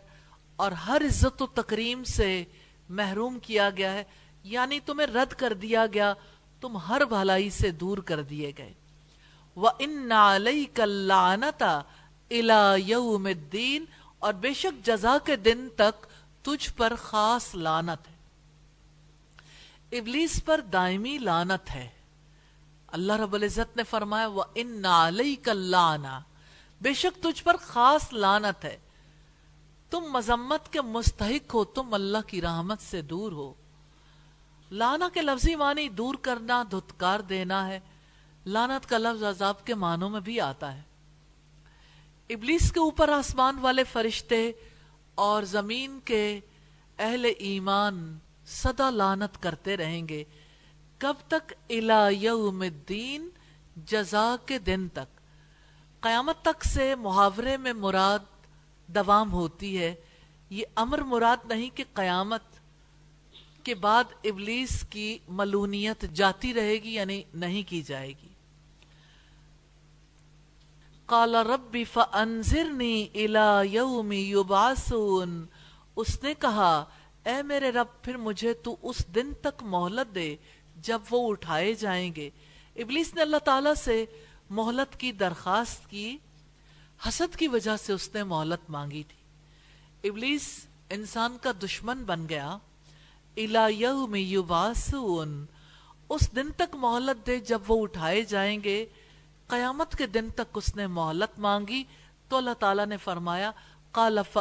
اور 0.57 0.73
ہر 0.73 1.03
عزت 1.05 1.43
و 1.43 1.47
تکریم 1.47 2.05
سے 2.05 2.45
محروم 2.89 3.39
کیا 3.39 3.71
گیا 3.71 3.93
ہے 3.93 4.05
یعنی 4.43 4.81
تمہیں 4.81 5.07
رد 5.07 5.33
کر 5.33 5.53
دیا 5.53 5.87
گیا، 5.87 6.15
تم 6.61 6.77
ہر 6.77 7.05
بھلائی 7.05 7.51
سے 7.51 7.71
دور 7.71 7.99
کر 7.99 8.23
دیے 8.23 8.53
گئے۔ 8.59 8.73
وَإِنَّ 9.57 10.15
عَلَيْكَ 10.15 10.83
اللَّعْنَةَ 10.83 11.65
إِلَى 12.29 12.83
يَوْمِ 12.91 13.35
الدِّينِ، 13.35 13.85
اور 14.19 14.33
بے 14.33 14.55
شک 14.55 14.87
جزا 14.87 15.17
کے 15.25 15.37
دن 15.37 15.69
تک 15.77 16.07
تجھ 16.45 16.71
پر 16.77 16.93
خاص 16.99 17.55
لانت 17.55 18.09
ہے۔ 18.09 18.17
ابلیس 19.99 20.45
پر 20.45 20.61
دائمی 20.61 21.19
لانت 21.19 21.71
ہے۔ 21.71 21.89
اللہ 22.87 23.13
رب 23.13 23.35
العزت 23.35 23.77
نے 23.77 23.83
فرمایا 23.83 24.27
وہ 24.27 24.45
ان 24.55 24.81
نالئی 24.81 25.37
کا 25.37 26.19
بے 26.81 26.95
شک 26.95 27.23
تجھ 27.23 27.45
پر 27.45 27.57
خاص 27.57 28.13
لانت 28.13 28.65
ہے۔ 28.65 28.77
تم 29.91 30.01
مذمت 30.01 30.73
کے 30.73 30.81
مستحق 30.81 31.55
ہو، 31.55 31.65
تم 31.65 31.95
اللہ 31.95 32.19
کی 32.27 32.43
رحمت 32.43 32.81
سے 32.81 33.03
دور 33.03 33.33
ہو۔ 33.33 33.55
لانا 34.71 35.09
کے 35.15 35.23
لفظی 35.23 35.57
معنی 35.57 35.89
دور 35.89 36.15
کرنا، 36.15 36.65
دھتکار 36.71 37.21
دینا 37.21 37.69
ہے۔ 37.69 37.81
لانت 38.47 38.89
کا 38.89 38.99
لفظ 38.99 39.23
عذاب 39.23 39.65
کے 39.65 39.75
معنوں 39.75 40.11
میں 40.11 40.21
بھی 40.21 40.41
آتا 40.41 40.77
ہے۔ 40.77 40.83
ابلیس 42.31 42.73
کے 42.73 42.81
اوپر 42.81 43.09
آسمان 43.09 43.59
والے 43.59 43.85
فرشتے 43.85 44.53
اور 45.15 45.43
زمین 45.43 46.01
کے 46.05 46.41
اہل 46.99 47.27
ایمان 47.39 48.19
صدا 48.47 48.91
لانت 48.91 49.43
کرتے 49.43 49.77
رہیں 49.77 50.09
گے۔ 50.09 50.25
کب 50.99 51.15
تک؟ 51.29 51.53
الہ 51.71 52.11
یوم 52.11 52.61
الدین، 52.61 53.29
جزا 53.77 54.37
کے 54.47 54.59
دن 54.59 54.89
تک۔ 54.89 55.21
قیامت 56.01 56.43
تک 56.43 56.65
سے 56.65 56.95
محاورے 56.95 57.57
میں 57.57 57.73
مراد 57.73 58.19
دوام 58.87 59.33
ہوتی 59.33 59.79
ہے، 59.79 59.95
یہ 60.51 60.65
امر 60.75 60.99
مراد 60.99 61.37
نہیں 61.45 61.77
کہ 61.77 61.85
قیامت 61.95 62.43
کے 63.63 63.75
بعد 63.75 64.05
ابلیس 64.25 64.87
کی 64.91 65.19
ملونیت 65.29 66.05
جاتی 66.15 66.55
رہے 66.55 66.73
گی 66.73 66.95
یعنی 66.95 67.23
نہیں 67.35 67.63
کی 67.71 67.83
جائے 67.83 68.09
گی۔ 68.09 68.29
قال 71.07 71.35
ربی 71.35 71.85
فانذرنی 71.85 73.09
الى 73.15 73.69
یوم 73.77 74.13
یبعثون۔ 74.13 75.47
اس 75.97 76.23
نے 76.23 76.35
کہا، 76.35 76.85
اے 77.25 77.43
میرے 77.43 77.71
رب، 77.71 77.87
پھر 78.03 78.17
مجھے 78.17 78.55
تو 78.55 78.77
اس 78.83 79.07
دن 79.15 79.33
تک 79.35 79.63
مہلت 79.63 80.15
دے 80.15 80.37
جب 80.77 80.99
وہ 81.11 81.31
اٹھائے 81.31 81.75
جائیں 81.75 82.13
گے۔ 82.17 82.31
ابلیس 82.77 83.15
نے 83.15 83.23
اللہ 83.23 83.37
تعالیٰ 83.37 83.75
سے 83.75 84.05
مہلت 84.51 85.01
کی 85.01 85.13
درخواست 85.13 85.91
کی۔ 85.91 86.19
حسد 87.09 87.37
کی 87.37 87.49
وجہ 87.49 87.77
سے 87.77 87.93
اس 87.93 88.11
نے 88.15 88.23
مہلت 88.23 88.71
مانگی 88.71 89.03
تھی۔ 89.03 89.17
ابلیس 90.09 90.67
انسان 90.91 91.37
کا 91.43 91.53
دشمن 91.63 92.05
بن 92.05 92.29
گیا۔ 92.29 92.57
اس 96.09 96.37
دن 96.37 96.51
تک 96.57 96.75
مہلت 96.75 97.27
دے، 97.27 97.39
جب 97.39 97.63
وہ 97.69 97.83
اٹھائے 97.83 98.23
جائیں 98.23 98.65
گے، 98.65 98.87
قیامت 99.47 99.97
کے 99.97 100.07
دن 100.07 100.29
تک 100.31 100.49
اس 100.55 100.77
نے 100.77 100.87
مہلت 100.87 101.39
مانگی۔ 101.39 101.85
تو 102.29 102.37
اللہ 102.37 102.51
تعالیٰ 102.59 102.87
نے 102.87 102.97
فرمایا 102.97 103.51
قالف 103.93 104.39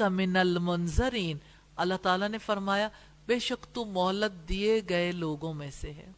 من 0.00 0.36
المنظرین 0.36 1.38
اللہ 1.76 1.94
تعالیٰ 2.02 2.28
نے 2.28 2.38
فرمایا، 2.38 2.88
بے 3.26 3.38
شک 3.38 3.74
تو 3.74 3.84
مہلت 3.84 4.48
دیے 4.48 4.80
گئے 4.88 5.12
لوگوں 5.12 5.54
میں 5.54 5.70
سے 5.70 5.92
ہے۔ 5.92 6.12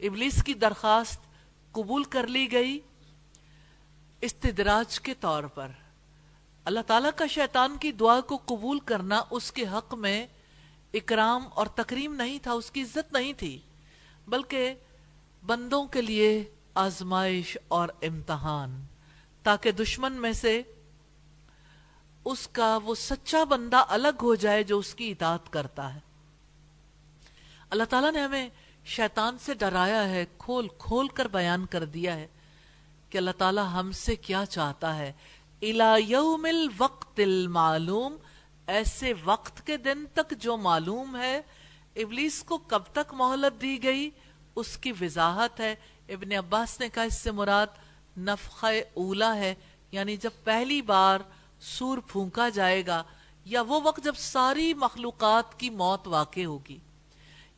ابلیس 0.00 0.42
کی 0.42 0.54
درخواست 0.54 1.20
قبول 1.72 2.04
کر 2.04 2.26
لی 2.26 2.52
گئی۔ 2.52 2.78
استدراج 4.20 5.00
کے 5.00 5.14
طور 5.14 5.44
پر۔ 5.44 5.68
اللہ 6.64 6.80
تعالیٰ 6.86 7.10
کا 7.16 7.26
شیطان 7.26 7.76
کی 7.76 7.92
دعا 7.92 8.20
کو 8.20 8.38
قبول 8.44 8.78
کرنا 8.78 9.22
اس 9.30 9.52
کے 9.52 9.66
حق 9.66 9.94
میں 9.94 10.26
اکرام 10.94 11.48
اور 11.54 11.66
تکریم 11.66 12.14
نہیں 12.14 12.38
تھا، 12.38 12.52
اس 12.52 12.70
کی 12.70 12.82
عزت 12.82 13.12
نہیں 13.12 13.32
تھی، 13.32 13.58
بلکہ 14.28 14.74
بندوں 15.46 15.86
کے 15.86 16.02
لیے 16.02 16.54
آزمائش 16.74 17.58
اور 17.68 17.88
امتحان، 18.02 18.86
تاکہ 19.42 19.72
دشمن 19.72 20.12
میں 20.12 20.32
سے 20.32 20.62
اس 22.24 22.48
کا 22.48 22.78
وہ 22.84 22.94
سچا 22.94 23.44
بندہ 23.44 23.84
الگ 23.88 24.18
ہو 24.22 24.34
جائے 24.34 24.62
جو 24.62 24.78
اس 24.78 24.94
کی 24.94 25.10
اطاعت 25.10 25.52
کرتا 25.52 25.94
ہے۔ 25.94 26.00
اللہ 27.70 27.84
تعالیٰ 27.84 28.12
نے 28.12 28.20
ہمیں 28.20 28.48
شیطان 28.84 29.38
سے 29.38 29.54
ڈرایا 29.54 30.08
ہے، 30.08 30.26
کھول 30.38 30.68
کھول 30.78 31.08
کر 31.08 31.28
بیان 31.28 31.66
کر 31.66 31.84
دیا 31.84 32.16
ہے۔ 32.16 32.26
کہ 33.10 33.18
اللہ 33.18 33.30
تعالیٰ 33.38 33.72
ہم 33.72 33.92
سے 33.92 34.16
کیا 34.16 34.46
چاہتا 34.46 34.98
ہے۔ 34.98 35.12
یوم 36.06 36.44
الوقت 36.44 37.20
المعلوم، 37.20 38.16
ایسے 38.66 39.12
وقت 39.24 39.66
کے 39.66 39.76
دن 39.76 40.04
تک 40.14 40.34
جو 40.38 40.56
معلوم 40.56 41.16
ہے۔ 41.16 41.42
ابلیس 41.96 42.42
کو 42.42 42.58
کب 42.58 42.82
تک 42.92 43.14
مہلت 43.14 43.62
دی 43.62 43.82
گئی؟ 43.82 44.10
اس 44.56 44.76
کی 44.76 44.92
وضاحت 44.92 45.60
ہے۔ 45.60 45.74
ابن 46.08 46.32
عباس 46.32 46.80
نے 46.80 46.88
کہا 46.88 47.02
اس 47.02 47.20
سے 47.20 47.30
مراد 47.30 47.66
نفخ 48.18 48.64
اولا 48.94 49.36
ہے 49.36 49.54
یعنی 49.92 50.16
جب 50.16 50.30
پہلی 50.44 50.82
بار 50.82 51.18
سور 51.60 51.98
پھونکا 51.98 52.48
جائے 52.48 52.86
گا 52.86 53.02
یا 53.44 53.62
وہ 53.62 53.80
وقت 53.84 54.04
جب 54.04 54.14
ساری 54.16 54.74
مخلوقات 54.74 55.60
کی 55.60 55.70
موت 55.70 56.08
واقع 56.08 56.44
ہوگی۔ 56.44 56.78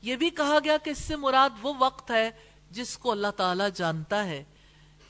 یہ 0.02 0.16
بھی 0.16 0.30
کہا 0.30 0.58
گیا 0.64 0.76
کہ 0.76 0.90
اس 0.90 0.98
سے 0.98 1.16
مراد 1.16 1.50
وہ 1.62 1.72
وقت 1.78 2.10
ہے 2.10 2.30
جس 2.70 2.98
کو 2.98 3.10
اللہ 3.10 3.30
تعالیٰ 3.36 3.68
جانتا 3.74 4.26
ہے۔ 4.26 4.44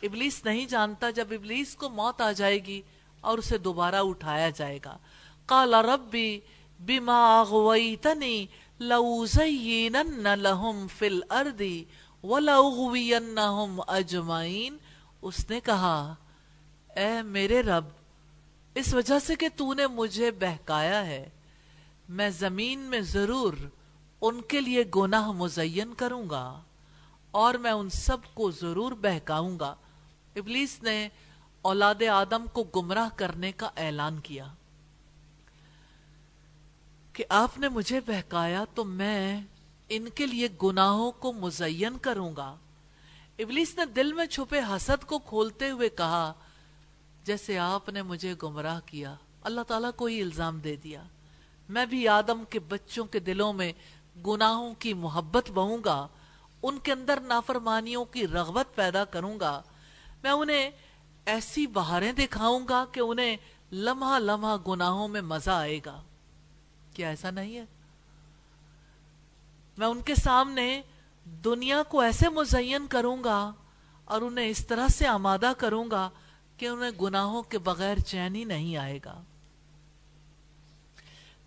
ابلیس 0.03 0.45
نہیں 0.45 0.67
جانتا 0.67 1.11
جب 1.11 1.29
ابلیس 1.31 1.77
کو 1.77 1.91
موت 1.91 2.21
آ 2.21 2.33
جائے 2.33 2.65
گی 2.65 2.83
اور 3.21 3.39
اسے 3.39 3.59
دوبارہ 3.59 3.95
اٹھایا 3.95 4.51
جائے 4.51 4.79
گا۔ 4.85 4.97
کالا 5.47 5.83
ربی 5.83 6.41
بیما 6.81 7.41
اغویتنی 7.41 8.47
لَوْزَيِّنَنَّ 8.81 10.37
لَهُمْ 10.37 10.87
فِي 10.99 11.07
الْأَرْضِ 11.07 11.85
وَلَأُغْوِيَنَّهُمْ 12.23 13.99
أَجْمَعِينَ 13.99 14.77
اس 15.23 15.51
نے 15.51 15.61
کہا، 15.61 16.15
اے 16.97 17.23
میرے 17.23 17.63
رب، 17.63 17.85
اس 18.75 18.95
وجہ 18.95 19.19
سے 19.19 19.37
کہ 19.37 19.49
تو 19.57 19.75
نے 19.75 19.87
مجھے 19.87 20.31
بہکایا 20.31 21.07
ہے، 21.07 21.29
میں 22.09 22.31
زمین 22.31 22.79
میں 22.79 23.01
ضرور 23.01 23.53
ان 24.21 24.41
کے 24.41 24.61
لیے 24.61 24.85
گناہ 24.97 25.33
مزین 25.33 25.95
کروں 25.95 26.31
گا 26.31 26.61
اور 27.31 27.55
میں 27.55 27.71
ان 27.71 27.91
سب 27.91 28.17
کو 28.35 28.51
ضرور 28.51 28.93
بہکاؤں 28.93 29.59
گا۔ 29.59 29.75
ابلیس 30.37 30.83
نے 30.83 31.09
اولاد 31.63 32.03
آدم 32.13 32.45
کو 32.53 32.65
گمراہ 32.65 33.09
کرنے 33.17 33.53
کا 33.53 33.71
اعلان 33.77 34.21
کیا 34.21 34.47
کہ 37.13 37.25
آپ 37.29 37.59
نے 37.59 37.69
مجھے 37.69 38.01
بہکایا 38.01 38.65
تو 38.75 38.85
میں 38.85 39.41
ان 39.89 40.09
کے 40.15 40.27
لیے 40.27 40.49
گناہوں 40.63 41.13
کو 41.13 41.33
مزین 41.33 41.99
کروں 41.99 42.37
گا۔ 42.37 42.57
ابلیس 43.39 43.75
نے 43.79 43.85
دل 43.85 44.13
میں 44.13 44.27
چھپے 44.27 44.59
حسد 44.59 45.05
کو 45.05 45.19
کھولتے 45.19 45.71
ہوئے 45.71 45.89
کہا، 45.89 46.33
جیسے 47.25 47.59
آپ 47.59 47.89
نے 47.89 48.03
مجھے 48.03 48.35
گمراہ 48.43 48.81
کیا، 48.87 49.15
اللہ 49.43 49.61
تعالیٰ 49.61 49.91
کو 49.97 50.07
ہی 50.07 50.23
الزام 50.23 50.59
دے 50.59 50.77
دیا۔ 50.77 51.03
میں 51.69 51.87
بھی 51.87 52.09
آدم 52.09 52.43
کے 52.51 52.59
بچوں 52.59 53.05
کے 53.05 53.19
دلوں 53.19 53.53
میں 53.53 53.73
گناہوں 54.27 54.75
کی 54.79 54.95
محبت 54.95 55.51
بہوں 55.51 55.79
گا، 55.85 56.07
ان 56.63 56.79
کے 56.79 56.93
اندر 56.93 57.21
نافرمانیوں 57.21 58.05
کی 58.05 58.27
رغبت 58.27 58.75
پیدا 58.75 59.05
کروں 59.05 59.41
گا۔ 59.41 59.63
میں 60.23 60.31
انہیں 60.31 60.71
ایسی 61.27 61.67
بہاریں 61.67 62.13
دکھاؤں 62.13 62.69
گا 62.69 62.85
کہ 62.93 63.01
انہیں 63.01 63.37
لمحہ 63.73 64.19
لمحہ 64.19 64.57
گناہوں 64.69 65.09
میں 65.09 65.21
مزہ 65.21 65.51
آئے 65.51 65.81
گا۔ 65.87 66.03
کیا 66.95 67.09
ایسا 67.09 67.31
نہیں 67.31 67.57
ہے؟ 67.57 67.65
میں 69.79 69.87
ان 69.87 70.03
کے 70.03 70.15
سامنے 70.15 70.83
دنیا 71.25 71.83
کو 71.83 72.01
ایسے 72.01 72.29
مزین 72.29 72.87
کروں 72.87 73.25
گا 73.25 73.53
اور 74.05 74.23
انہیں 74.23 74.49
اس 74.49 74.67
طرح 74.67 74.89
سے 74.89 75.07
آمادہ 75.07 75.53
کروں 75.59 75.91
گا 75.91 76.11
کہ 76.57 76.67
انہیں 76.67 76.91
گناہوں 76.91 77.43
کے 77.43 77.59
بغیر 77.59 77.99
چین 77.99 78.35
ہی 78.35 78.45
نہیں 78.45 78.77
آئے 78.77 78.99
گا۔ 79.05 79.23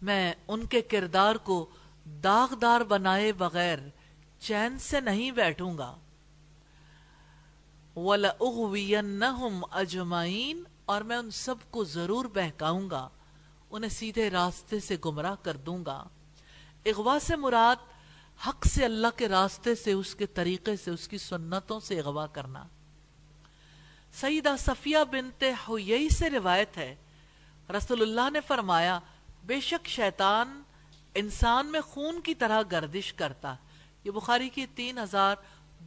میں 0.02 0.34
ان 0.48 0.66
کے 0.66 0.82
کردار 0.82 1.36
کو 1.36 1.70
داغدار 2.06 2.82
بنائے 2.82 3.32
بغیر 3.32 3.78
چین 4.40 4.80
سے 4.80 5.00
نہیں 5.00 5.32
بیٹھوں 5.32 5.78
گا۔ 5.78 5.96
وَلَأُغْوِيَنَّهُمْ 7.96 9.82
أَجْمَعِينَ 9.82 10.60
اور 10.86 11.02
میں 11.02 11.18
ان 11.18 11.32
سب 11.32 11.56
کو 11.72 11.84
ضرور 11.84 12.26
بہکاؤں 12.26 12.90
گا، 12.90 13.10
انہیں 13.70 13.90
سیدھے 13.90 14.30
راستے 14.30 14.80
سے 14.80 14.96
گمراہ 15.06 15.36
کر 15.42 15.58
دوں 15.58 15.86
گا۔ 15.86 16.04
اغوا 16.86 17.18
سے 17.22 17.36
مراد، 17.36 17.76
حق 18.48 18.66
سے 18.66 18.86
اللہ 18.86 19.08
کے 19.16 19.28
راستے 19.28 19.76
سے، 19.76 19.92
اس 19.92 20.16
کے 20.16 20.26
طریقے 20.26 20.76
سے، 20.76 20.92
اس 20.92 21.08
کی 21.08 21.18
سنتوں 21.18 21.80
سے 21.80 22.00
اغوا 22.00 22.28
کرنا۔ 22.28 22.64
سیدہ 24.14 24.56
صفیہ 24.60 24.98
بنت 25.12 25.44
حویئی 25.44 26.10
سے 26.10 26.30
روایت 26.30 26.78
ہے، 26.78 26.96
رسول 27.78 28.02
اللہ 28.02 28.30
نے 28.30 28.40
فرمایا، 28.42 29.00
بے 29.46 29.60
شک 29.60 29.88
شیطان 29.88 30.64
انسان 31.16 31.68
میں 31.68 31.82
خون 31.82 32.22
کی 32.22 32.36
طرح 32.36 32.62
گردش 32.72 33.14
کرتا۔ 33.14 33.56
یہ 34.04 34.12
بخاری 34.12 34.50
کی 34.50 34.66
تین 34.76 34.98
ہزار 34.98 35.36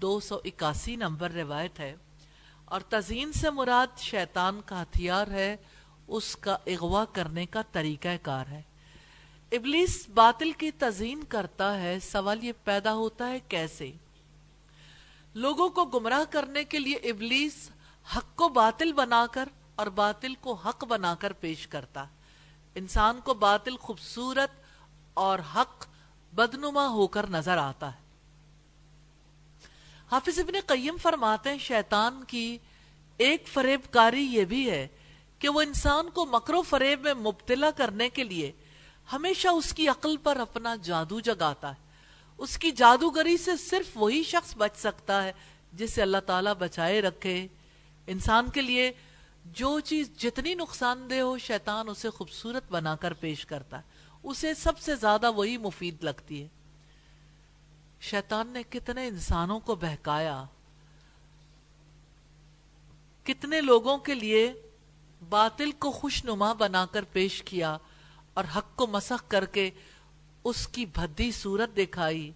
دو 0.01 0.19
سو 0.21 0.39
اکاسی 0.45 0.97
نمبر 0.97 1.31
روایت 1.31 1.81
ہے، 1.81 1.95
اور 2.65 2.81
تزین 2.89 3.33
سے 3.33 3.51
مراد 3.51 3.99
شیطان 4.01 4.61
کا 4.67 4.83
ہتھیار 4.83 5.27
ہے، 5.27 5.57
اس 6.09 6.35
کا 6.37 6.57
اغوا 6.67 7.05
کرنے 7.13 7.47
کا 7.47 7.63
طریقہ 7.73 8.17
کار 8.23 8.47
ہے۔ 8.47 8.63
ابلیس 9.53 10.09
باطل 10.15 10.53
کی 10.53 10.71
تزین 10.71 11.23
کرتا 11.25 11.79
ہے، 11.81 11.99
سوال 12.03 12.45
یہ 12.45 12.53
پیدا 12.65 12.95
ہوتا 12.95 13.29
ہے 13.29 13.39
کیسے؟ 13.49 13.91
لوگوں 15.35 15.69
کو 15.69 15.85
گمراہ 15.85 16.25
کرنے 16.31 16.65
کے 16.65 16.79
لیے 16.79 16.97
ابلیس 17.11 17.69
حق 18.17 18.35
کو 18.37 18.49
باطل 18.49 18.93
بنا 18.93 19.25
کر 19.33 19.49
اور 19.75 19.87
باطل 19.95 20.35
کو 20.41 20.53
حق 20.55 20.85
بنا 20.85 21.15
کر 21.15 21.33
پیش 21.33 21.67
کرتا۔ 21.67 22.05
انسان 22.77 23.21
کو 23.25 23.35
باطل 23.35 23.77
خوبصورت 23.77 24.51
اور 25.17 25.39
حق 25.55 25.87
بدنما 26.33 26.87
ہو 26.89 27.07
کر 27.07 27.31
نظر 27.31 27.59
آتا 27.59 27.93
ہے۔ 27.95 28.05
حافظ 30.11 30.39
ابن 30.39 30.59
قیم 30.67 30.97
فرماتے 31.03 31.51
ہیں 31.51 31.59
شیطان 31.59 32.25
کی 32.25 32.59
ایک 33.19 33.49
فریب 33.49 33.81
کاری 33.91 34.23
یہ 34.23 34.45
بھی 34.45 34.71
ہے 34.71 34.89
کہ 35.39 35.49
وہ 35.49 35.61
انسان 35.61 36.11
کو 36.11 36.27
مکرو 36.27 36.63
فریب 36.63 37.01
میں 37.01 37.15
مبتلا 37.15 37.71
کرنے 37.71 38.09
کے 38.09 38.25
لیے 38.25 38.53
ہمیشہ 39.13 39.49
اس 39.49 39.73
کی 39.73 39.89
عقل 39.89 40.17
پر 40.17 40.37
اپنا 40.37 40.77
جادو 40.83 41.21
جگاتا 41.21 41.71
ہے۔ 41.71 41.87
اس 42.39 42.59
کی 42.59 42.71
جادوگری 42.71 43.37
سے 43.37 43.57
صرف 43.57 43.87
وہی 43.95 44.23
شخص 44.23 44.55
بچ 44.57 44.77
سکتا 44.77 45.25
ہے 45.25 45.33
جسے 45.73 46.03
اللہ 46.03 46.19
تعالیٰ 46.27 46.55
بچائے 46.55 47.01
رکھے۔ 47.01 47.47
انسان 48.07 48.51
کے 48.51 48.61
لیے 48.61 48.93
جو 49.45 49.81
چیز 49.81 50.11
جتنی 50.17 50.55
نقصان 50.55 51.11
دہ 51.11 51.21
ہو، 51.21 51.39
شیطان 51.39 51.89
اسے 51.89 52.11
خوبصورت 52.11 52.63
بنا 52.71 52.97
کر 52.97 53.13
پیش 53.13 53.47
کرتا 53.47 53.77
ہے۔ 53.77 53.83
اسے 54.23 54.55
سب 54.55 54.79
سے 54.79 54.97
زیادہ 54.97 55.33
وہی 55.33 55.57
مفید 55.57 56.05
لگتی 56.05 56.43
ہے۔ 56.43 56.49
شیطان 58.01 58.47
نے 58.49 58.63
کتنے 58.71 59.07
انسانوں 59.07 59.61
کو 59.61 59.75
بہکایا۔ 59.75 60.45
کتنے 63.25 63.61
لوگوں 63.61 63.99
کے 63.99 64.15
لیے 64.15 64.53
باطل 65.29 65.71
کو 65.73 65.91
خوش 65.91 66.25
نما 66.25 66.53
بنا 66.53 66.87
کر 66.87 67.05
پیش 67.05 67.43
کیا 67.43 67.77
اور 68.35 68.45
حق 68.57 68.77
کو 68.77 68.87
مسخ 68.87 69.29
کر 69.29 69.45
کے 69.45 69.71
اس 70.45 70.69
کی 70.69 70.87
بھدی 70.87 71.33
صورت 71.33 71.77
دکھائی۔ 71.77 72.33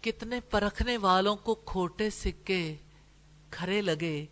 کتنے 0.00 0.40
پرکھنے 0.40 0.96
والوں 0.96 1.36
کو 1.36 1.54
کھوٹے 1.54 2.10
سکے 2.10 2.76
کھرے 3.50 3.82
لگے۔ 3.82 4.26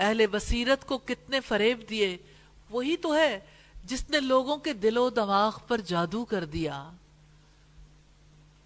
اہل 0.00 0.26
بصیرت 0.26 0.86
کو 0.86 0.98
کتنے 0.98 1.40
فریب 1.40 1.80
دیے۔ 1.90 2.16
وہی 2.70 2.96
تو 2.96 3.16
ہے 3.16 3.40
جس 3.84 4.10
نے 4.10 4.20
لوگوں 4.20 4.56
کے 4.56 4.72
دل 4.72 4.96
و 4.96 5.10
دماغ 5.10 5.58
پر 5.68 5.80
جادو 5.80 6.24
کر 6.24 6.44
دیا۔ 6.44 6.90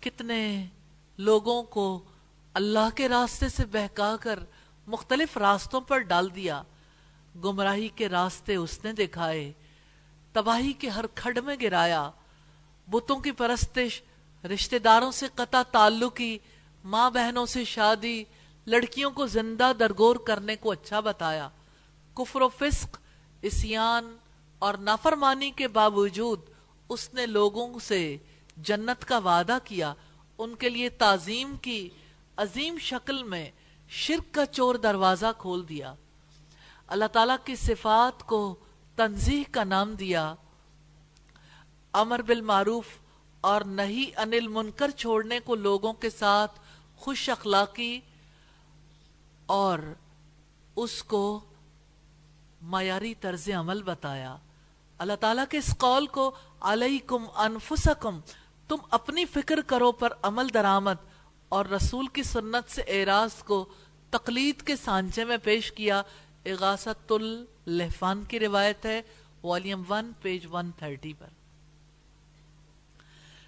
کتنے 0.01 0.67
لوگوں 1.19 1.63
کو 1.63 2.03
اللہ 2.55 2.89
کے 2.95 3.09
راستے 3.09 3.49
سے 3.49 3.65
بہکا 3.65 4.17
کر 4.21 4.39
مختلف 4.87 5.37
راستوں 5.37 5.81
پر 5.81 5.99
ڈال 5.99 6.35
دیا۔ 6.35 6.63
گمراہی 7.45 7.89
کے 7.89 8.09
راستے 8.09 8.55
اس 8.55 8.85
نے 8.85 8.93
دکھائے، 8.93 9.53
تباہی 10.33 10.73
کے 10.73 10.89
ہر 10.89 11.05
کھڈ 11.15 11.39
میں 11.39 11.57
گرایا۔ 11.63 12.11
بتوں 12.91 13.19
کی 13.19 13.33
پرستش، 13.33 14.03
رشتہ 14.45 14.77
داروں 14.77 15.11
سے 15.11 15.27
قطع 15.35 15.63
تعلقی، 15.63 16.39
ماں 16.85 17.11
بہنوں 17.11 17.47
سے 17.47 17.65
شادی، 17.65 18.25
لڑکیوں 18.67 19.11
کو 19.11 19.27
زندہ 19.27 19.73
درگور 19.79 20.17
کرنے 20.17 20.57
کو 20.57 20.71
اچھا 20.71 21.01
بتایا۔ 21.01 21.49
کفر 22.15 22.43
و 22.43 22.49
فسق، 22.49 22.99
اسیان 23.43 24.17
اور 24.59 24.75
نافرمانی 24.75 25.51
کے 25.51 25.69
باوجود 25.69 26.41
اس 26.89 27.15
نے 27.15 27.27
لوگوں 27.27 27.79
سے 27.79 28.17
جنت 28.63 29.05
کا 29.05 29.19
وعدہ 29.19 29.59
کیا، 29.65 29.95
ان 30.39 30.55
کے 30.55 30.69
لیے 30.69 30.89
تعظیم 30.89 31.57
کی 31.57 31.89
عظیم 32.37 32.79
شکل 32.79 33.23
میں 33.23 33.51
شرک 33.89 34.35
کا 34.35 34.47
چور 34.47 34.75
دروازہ 34.75 35.27
کھول 35.39 35.69
دیا۔ 35.69 35.95
اللہ 36.87 37.05
تعالیٰ 37.05 37.37
کی 37.45 37.57
صفات 37.57 38.27
کو 38.27 38.55
تنظیح 38.97 39.45
کا 39.51 39.65
نام 39.65 39.95
دیا۔ 39.95 40.35
امر 41.93 42.23
بالمعروف 42.23 42.87
اور 43.41 43.61
نہیں 43.61 44.19
انل 44.19 44.49
منکر 44.49 44.91
چھوڑنے 44.91 45.41
کو 45.41 45.55
لوگوں 45.55 45.93
کے 45.93 46.11
ساتھ 46.11 46.61
خوش 46.97 47.29
اخلاقی 47.29 48.01
اور 49.47 49.79
اس 50.77 51.03
کو 51.03 51.41
معیاری 52.63 53.15
طرز 53.15 53.49
عمل 53.59 53.83
بتایا۔ 53.83 54.37
اللہ 54.99 55.13
تعالیٰ 55.21 55.45
کے 55.51 55.59
اس 55.59 55.75
قول 55.79 56.07
کو 56.07 56.35
علیکم 56.61 57.25
انفسکم 57.35 58.21
تم 58.71 58.77
اپنی 58.91 59.25
فکر 59.25 59.61
کرو 59.67 59.93
پر 59.93 60.13
عمل 60.23 60.49
درآمد 60.55 61.01
اور 61.49 61.67
رسول 61.67 62.07
کی 62.07 62.23
سنت 62.23 62.71
سے 62.71 62.83
اعراض 62.87 63.43
کو 63.43 63.65
تقلید 64.11 64.63
کے 64.63 64.77
سانچے 64.77 65.25
میں 65.25 65.37
پیش 65.37 65.73
کیا۔ 65.73 66.03
اغاثت 66.47 67.13
اللحفان 67.13 68.23
کی 68.25 68.41
روایت 68.41 68.87
ہے 68.87 69.01
volume 69.43 69.83
one 69.89 70.13
page 70.23 70.47
one 70.51 70.71
thirty 70.79 71.13
پر۔ 71.13 71.27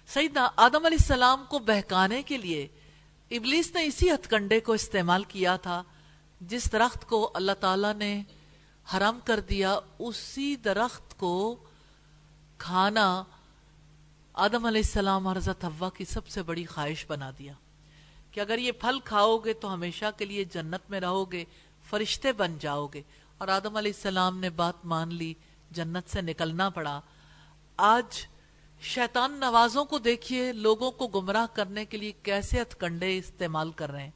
سیدنا 0.07 0.47
آدم 0.55 0.85
علیہ 0.85 0.97
السلام 1.01 1.43
کو 1.49 1.59
بہکانے 1.59 2.21
کے 2.21 2.37
لیے 2.37 2.67
ابلیس 3.31 3.71
نے 3.75 3.85
اسی 3.85 4.09
ہتھ 4.11 4.27
کنڈے 4.29 4.59
کو 4.59 4.73
استعمال 4.73 5.23
کیا 5.23 5.55
تھا، 5.55 5.83
جس 6.41 6.71
درخت 6.71 7.07
کو 7.07 7.31
اللہ 7.33 7.51
تعالیٰ 7.59 7.93
نے 7.93 8.23
حرام 8.93 9.19
کر 9.23 9.39
دیا، 9.39 9.79
اسی 9.99 10.55
درخت 10.55 11.17
کو 11.17 11.55
کھانا 12.57 13.23
آدم 14.33 14.65
علیہ 14.65 14.81
السلام 14.85 15.27
اور 15.27 15.35
حضرت 15.35 15.65
حوا 15.65 15.89
کی 15.89 16.05
سب 16.05 16.27
سے 16.27 16.43
بڑی 16.43 16.65
خواہش 16.65 17.05
بنا 17.07 17.31
دیا 17.39 17.53
کہ 18.31 18.39
اگر 18.39 18.57
یہ 18.57 18.71
پھل 18.71 18.99
کھاؤ 18.99 19.37
گے 19.37 19.53
تو 19.53 19.73
ہمیشہ 19.73 20.05
کے 20.17 20.25
لیے 20.25 20.43
جنت 20.43 20.89
میں 20.89 20.99
رہو 20.99 21.31
گے، 21.31 21.45
فرشتے 21.89 22.31
بن 22.31 22.57
جاؤ 22.59 22.87
گے۔ 22.87 23.01
اور 23.37 23.47
آدم 23.47 23.75
علیہ 23.75 23.91
السلام 23.95 24.39
نے 24.39 24.49
بات 24.49 24.85
مان 24.85 25.13
لی، 25.13 25.33
جنت 25.71 26.11
سے 26.11 26.21
نکلنا 26.21 26.69
پڑا۔ 26.69 27.01
آج 27.77 28.27
شیطان 28.81 29.31
نوازوں 29.31 29.85
کو 29.85 29.99
دیکھیے، 29.99 30.51
لوگوں 30.51 30.91
کو 30.91 31.07
گمراہ 31.07 31.45
کرنے 31.53 31.85
کے 31.85 31.97
لیے 31.97 32.11
کیسے 32.11 32.61
ہتھ 32.61 32.75
کنڈے 32.79 33.17
استعمال 33.17 33.71
کر 33.71 33.91
رہے 33.91 34.03
ہیں۔ 34.03 34.11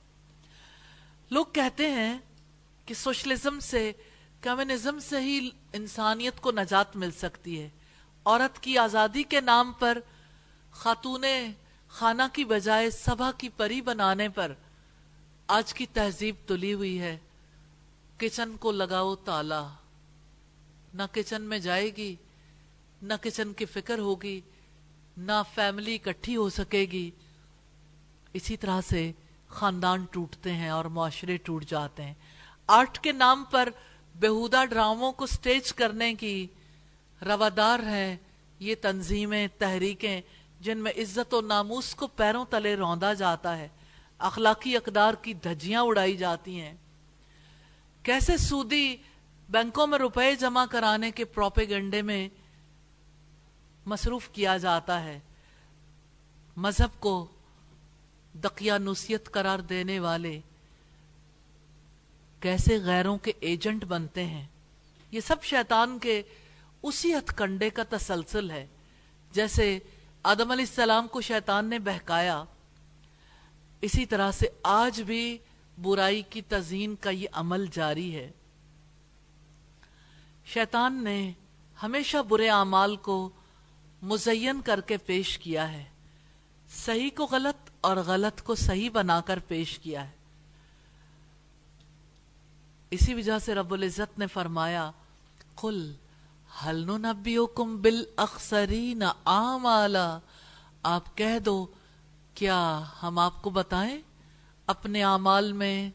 لوگ 1.29 1.45
کہتے 1.53 1.89
ہیں 1.89 2.17
کہ 2.85 2.93
سوشلزم 2.93 3.59
سے، 3.59 3.91
کمیونزم 4.41 4.99
سے 4.99 5.21
ہی 5.21 5.49
انسانیت 5.73 6.41
کو 6.41 6.51
نجات 6.51 6.95
مل 6.95 7.11
سکتی 7.11 7.61
ہے۔ 7.61 7.69
عورت 8.27 8.59
کی 8.59 8.77
آزادی 8.77 9.23
کے 9.23 9.41
نام 9.41 9.71
پر 9.79 9.97
خاتون 10.71 11.25
خانہ 11.87 12.23
کی 12.33 12.45
بجائے 12.45 12.89
سبھا 12.89 13.31
کی 13.37 13.49
پری 13.49 13.81
بنانے 13.81 14.29
پر 14.29 14.53
آج 15.47 15.73
کی 15.73 15.85
تہذیب 15.85 16.35
تلی 16.45 16.73
ہوئی 16.73 17.01
ہے۔ 17.01 17.17
کچن 18.17 18.57
کو 18.57 18.71
لگاؤ 18.71 19.15
تالا۔ 19.15 19.67
نہ 20.93 21.03
کچن 21.11 21.41
میں 21.41 21.59
جائے 21.59 21.95
گی، 21.97 22.15
نہ 23.01 23.13
کچن 23.21 23.53
کی 23.53 23.65
فکر 23.65 23.99
ہوگی، 23.99 24.41
نہ 25.17 25.43
فیملی 25.55 25.95
اکٹھی 25.95 26.35
ہو 26.35 26.49
سکے 26.49 26.85
گی۔ 26.91 27.11
اسی 28.33 28.57
طرح 28.57 28.81
سے 28.81 29.11
خاندان 29.47 30.05
ٹوٹتے 30.11 30.53
ہیں 30.53 30.69
اور 30.69 30.85
معاشرے 30.85 31.37
ٹوٹ 31.37 31.65
جاتے 31.65 32.03
ہیں۔ 32.03 32.13
آرٹ 32.67 32.99
کے 32.99 33.11
نام 33.11 33.43
پر 33.51 33.69
بہودہ 34.15 34.65
ڈراموں 34.65 35.11
کو 35.11 35.25
سٹیج 35.25 35.73
کرنے 35.73 36.13
کی 36.13 36.47
روادار 37.25 37.79
ہیں، 37.79 38.15
یہ 38.59 38.75
تنظیمیں، 38.81 39.47
تحریکیں 39.57 40.21
جن 40.59 40.77
میں 40.77 40.91
عزت 40.91 41.33
و 41.33 41.41
ناموس 41.41 41.95
کو 41.95 42.07
پیروں 42.07 42.45
تلے 42.49 42.75
روندا 42.75 43.13
جاتا 43.13 43.57
ہے۔ 43.57 43.67
اخلاقی 44.17 44.77
اقدار 44.77 45.13
کی 45.13 45.33
دھجیاں 45.33 45.81
اڑائی 45.81 46.17
جاتی 46.17 46.61
ہیں۔ 46.61 46.73
کیسے 48.03 48.37
سودی 48.37 48.97
بینکوں 49.49 49.87
میں 49.87 49.99
روپے 49.99 50.35
جمع 50.35 50.65
کرانے 50.65 51.11
کے 51.11 51.25
پروپیگنڈے 51.25 52.01
میں 52.01 52.29
مصروف 53.85 54.29
کیا 54.29 54.57
جاتا 54.57 55.03
ہے؟ 55.03 55.19
مذہب 56.57 56.99
کو 56.99 57.27
دقیانوسیت 58.33 59.31
قرار 59.31 59.59
دینے 59.59 59.99
والے 59.99 60.39
کیسے 62.39 62.77
غیروں 62.77 63.17
کے 63.17 63.31
ایجنٹ 63.39 63.85
بنتے 63.85 64.25
ہیں؟ 64.25 64.45
یہ 65.11 65.19
سب 65.19 65.43
شیطان 65.43 65.99
کے 65.99 66.21
اسی 66.83 67.13
ہتھ 67.13 67.35
کنڈے 67.35 67.69
کا 67.69 67.83
تسلسل 67.89 68.51
ہے۔ 68.51 68.67
جیسے 69.31 69.79
آدم 70.23 70.51
علیہ 70.51 70.65
السلام 70.69 71.07
کو 71.07 71.21
شیطان 71.21 71.65
نے 71.65 71.79
بہکایا، 71.79 72.43
اسی 73.81 74.05
طرح 74.05 74.31
سے 74.31 74.47
آج 74.63 75.01
بھی 75.01 75.37
برائی 75.81 76.21
کی 76.21 76.41
تزین 76.41 76.95
کا 76.95 77.09
یہ 77.09 77.27
عمل 77.31 77.65
جاری 77.71 78.15
ہے۔ 78.15 78.31
شیطان 80.45 81.03
نے 81.03 81.31
ہمیشہ 81.83 82.17
برے 82.17 82.49
اعمال 82.49 82.95
کو 82.95 83.29
مزین 84.01 84.61
کر 84.61 84.81
کے 84.81 84.97
پیش 84.97 85.37
کیا 85.37 85.71
ہے۔ 85.71 85.83
صحیح 86.69 87.09
کو 87.15 87.25
غلط 87.25 87.69
اور 87.81 87.97
غلط 87.97 88.41
کو 88.41 88.55
صحیح 88.55 88.89
بنا 88.89 89.21
کر 89.21 89.39
پیش 89.39 89.79
کیا 89.79 90.07
ہے۔ 90.07 90.11
اسی 92.91 93.13
وجہ 93.13 93.39
سے 93.39 93.55
رب 93.55 93.73
العزت 93.73 94.19
نے 94.19 94.27
فرمایا، 94.27 94.91
قل 95.55 95.93
حل 96.65 96.91
نبیوکم 96.91 97.81
بالاخسرین 97.81 99.03
آمالا 99.25 100.19
آپ 100.83 101.17
کہہ 101.17 101.39
دو، 101.39 101.67
کیا 102.33 102.83
ہم 103.03 103.19
آپ 103.19 103.41
کو 103.41 103.49
بتائیں؟ 103.49 104.01
اپنے 104.67 105.03
اعمال 105.03 105.53
میں 105.53 105.89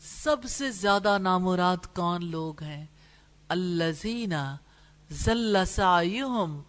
سب 0.00 0.36
سے 0.48 0.70
زیادہ 0.70 1.18
نامراد 1.18 1.94
کون 1.94 2.24
لوگ 2.24 2.62
ہیں؟ 2.62 2.86
الذین 3.48 4.32
زل 5.10 5.56
سعیہم 5.66 6.62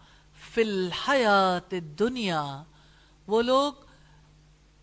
فی 0.53 0.61
الحیات 0.61 1.73
الدنیا۔ 1.73 2.63
وہ 3.27 3.41
لوگ 3.41 3.73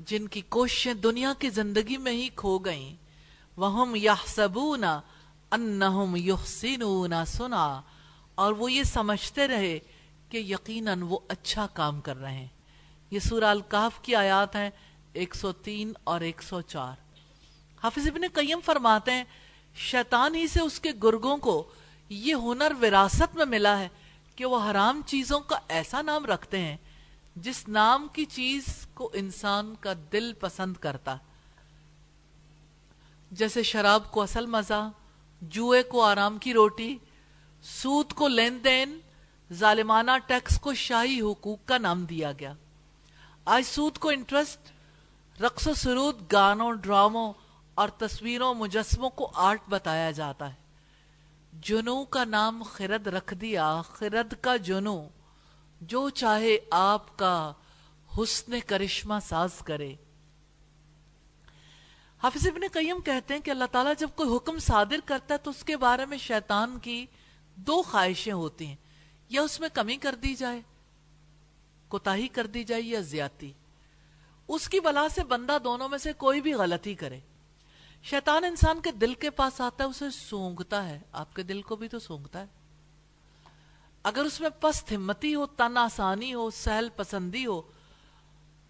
جن 0.00 0.28
کی 0.28 0.40
کوششیں 0.40 0.94
دنیا 0.94 1.32
کی 1.38 1.50
زندگی 1.50 1.96
میں 1.96 2.12
ہی 2.12 2.28
کھو 2.28 2.58
گئیں۔ 2.58 2.96
وَهُمْ 3.60 3.96
يَحْسَبُونَ 3.96 4.86
أَنَّهُمْ 5.54 6.16
يُحْسِنُونَ 6.16 7.14
سُنَا 7.26 7.80
اور 8.40 8.53
وہ 8.53 8.72
یہ 8.72 8.83
سمجھتے 8.83 9.48
رہے 9.48 9.79
کہ 10.29 10.37
یقیناً 10.37 11.03
وہ 11.03 11.18
اچھا 11.29 11.66
کام 11.72 12.00
کر 12.00 12.16
رہے 12.16 12.35
ہیں۔ 12.35 12.48
یہ 13.11 13.18
سورہ 13.18 13.44
القاف 13.44 14.00
کی 14.03 14.14
آیات 14.14 14.57
ہیں 14.57 14.70
ایک 15.12 15.35
سو 15.35 15.53
تین 15.53 15.92
اور 16.05 16.20
ایک 16.20 16.42
سو 16.42 16.61
چار۔ 16.61 16.96
حافظ 17.83 18.07
ابن 18.07 18.20
قیم 18.35 18.61
فرماتے 18.64 19.12
ہیں، 19.12 19.24
شیطان 19.74 20.35
ہی 20.35 20.46
سے 20.46 20.61
اس 20.61 20.81
کے 20.81 20.88
گرگوں 21.03 21.37
کو 21.37 21.72
یہ 22.09 22.35
ہنر 22.35 22.72
وراثت 22.83 23.37
میں 23.37 23.44
ملا 23.44 23.79
ہے 23.79 23.88
کہ 24.37 24.44
وہ 24.44 24.70
حرام 24.70 25.00
چیزوں 25.07 25.40
کا 25.40 25.59
ایسا 25.68 26.03
نام 26.03 26.26
رکھتے 26.26 26.59
ہیں 26.59 26.76
جس 27.37 27.68
نام 27.68 28.07
کی 28.12 28.24
چیز 28.24 28.64
کو 28.94 29.11
انسان 29.14 29.74
کا 29.81 29.92
دل 30.12 30.33
پسند 30.33 30.74
کرتا۔ 30.74 31.16
جیسے 33.31 33.62
شراب 33.62 34.12
کو 34.12 34.22
اصل 34.22 34.46
مزہ، 34.46 34.90
جوئے 35.40 35.83
کو 35.83 36.03
آرام 36.03 36.38
کی 36.38 36.53
روٹی 36.53 36.96
سود 37.62 38.12
کو 38.12 38.29
لین 38.29 38.59
دین، 38.64 39.01
ظالمانہ 39.53 40.11
ٹیکس 40.27 40.61
کو 40.61 40.75
شاہی 40.75 41.20
حقوق 41.20 41.59
کا 41.64 41.79
نام 41.79 42.05
دیا 42.05 42.33
گیا۔ 42.33 42.53
آج 43.44 43.62
سود 43.62 43.99
کو 43.99 44.09
انٹرسٹ، 44.09 44.73
رقص 45.40 45.66
و 45.66 45.75
سرود، 45.75 46.33
گانوں، 46.33 46.73
ڈراموں 46.73 47.33
اور 47.75 47.88
تصویروں، 47.88 48.55
مجسموں 48.55 49.11
کو 49.11 49.31
آرٹ 49.35 49.61
بتایا 49.68 50.11
جاتا 50.11 50.49
ہے۔ 50.49 50.61
جنو 51.53 52.05
کا 52.05 52.25
نام 52.25 52.62
خرد 52.62 53.07
رکھ 53.07 53.35
دیا، 53.35 53.83
خرد 53.85 54.35
کا 54.40 54.57
جنو 54.57 55.09
جو 55.81 56.09
چاہے 56.09 56.59
آپ 56.70 57.18
کا 57.18 57.53
حسن 58.18 58.61
کرشمہ 58.66 59.14
ساز 59.29 59.59
کرے۔ 59.59 59.94
حافظ 62.23 62.46
ابن 62.46 62.61
قیم 62.73 63.01
کہتے 63.01 63.35
ہیں 63.35 63.40
کہ 63.40 63.51
اللہ 63.51 63.64
تعالیٰ 63.73 63.92
جب 63.99 64.09
کوئی 64.14 64.37
حکم 64.37 64.59
صادر 64.59 64.96
کرتا 65.05 65.35
ہے 65.35 65.38
تو 65.38 65.51
اس 65.51 65.64
کے 65.64 65.77
بارے 65.77 66.07
میں 66.07 66.18
شیطان 66.18 66.79
کی 66.79 67.07
دو 67.66 67.83
خواہشیں 67.83 68.33
ہوتی 68.33 68.66
ہیں۔ 68.66 68.77
یا 69.29 69.42
اس 69.42 69.61
میں 69.61 69.68
کمی 69.75 69.96
کر 69.96 70.14
دی 70.14 70.35
جائے، 70.35 70.61
کوتاہی 71.88 72.29
کر 72.29 72.46
دی 72.46 72.64
جائے 72.64 72.83
یا 72.83 73.01
زیادتی۔ 73.01 73.53
اس 74.49 74.68
کی 74.68 74.81
بلا 74.81 75.09
سے 75.09 75.25
بندہ 75.25 75.59
دونوں 75.64 75.88
میں 75.88 75.99
سے 75.99 76.12
کوئی 76.12 76.40
بھی 76.40 76.53
غلطی 76.53 76.94
کرے۔ 76.94 77.20
شیطان 78.03 78.44
انسان 78.44 78.81
کے 78.81 78.92
دل 78.92 79.14
کے 79.14 79.31
پاس 79.31 79.61
آتا 79.61 79.85
ہے، 79.85 79.88
اسے 79.88 80.11
سونگتا 80.11 80.88
ہے۔ 80.88 81.01
آپ 81.12 81.37
کے 81.37 81.42
دل 81.42 81.62
کو 81.62 81.77
بھی 81.77 81.88
تو 81.88 81.99
سونگتا 81.99 82.40
ہے۔ 82.40 82.46
اگر 84.03 84.25
اس 84.25 84.40
میں 84.40 84.51
پست 84.61 84.92
ہمتی 84.92 85.35
ہو، 85.35 85.46
تن 85.46 85.77
آسانی 85.77 86.35
ہو، 86.35 86.51
سہل 86.51 86.88
پسندی 86.96 87.46
ہو، 87.46 87.62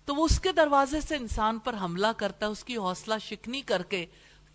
تو 0.05 0.15
وہ 0.15 0.25
اس 0.25 0.41
کے 0.41 0.53
دروازے 0.53 1.01
سے 1.01 1.17
انسان 1.17 1.59
پر 1.59 1.75
حملہ 1.81 2.07
کرتا 2.17 2.47
ہے، 2.47 2.51
اس 2.51 2.65
کی 2.65 2.77
حوصلہ 2.77 3.15
شکنی 3.21 3.61
کر 3.61 3.83
کے 3.83 4.07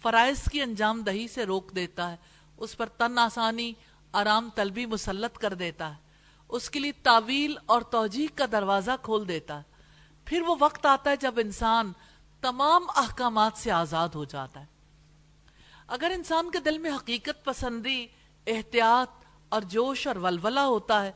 فرائض 0.01 0.43
کی 0.51 0.61
انجام 0.61 1.01
دہی 1.01 1.27
سے 1.27 1.43
روک 1.43 1.75
دیتا 1.75 2.11
ہے۔ 2.11 2.15
اس 2.57 2.77
پر 2.77 2.85
تن 2.85 3.17
آسانی 3.17 3.73
آرام 4.15 4.49
طلبی 4.55 4.85
مسلط 4.85 5.37
کر 5.37 5.53
دیتا 5.53 5.89
ہے 5.89 5.95
اس 6.49 6.69
کے 6.69 6.79
لیے 6.79 6.91
تعویل 6.91 7.55
اور 7.65 7.81
توجیح 7.81 8.27
کا 8.35 8.45
دروازہ 8.51 8.91
کھول 9.01 9.27
دیتا۔ 9.27 9.57
ہے 9.57 9.63
پھر 10.25 10.41
وہ 10.41 10.55
وقت 10.59 10.85
آتا 10.85 11.09
ہے 11.09 11.15
جب 11.15 11.33
انسان 11.37 11.91
تمام 12.41 12.83
احکامات 12.95 13.51
سے 13.55 13.71
آزاد 13.71 14.09
ہو 14.09 14.25
جاتا 14.25 14.59
ہے۔ 14.59 14.65
اگر 15.87 16.11
انسان 16.15 16.51
کے 16.51 16.59
دل 16.59 16.77
میں 16.77 16.91
حقیقت 16.91 17.45
پسندی، 17.45 18.07
احتیاط 18.47 19.25
اور 19.49 19.61
جوش 19.61 20.07
اور 20.07 20.15
ولولہ 20.15 20.59
ہوتا 20.59 21.05
ہے 21.05 21.11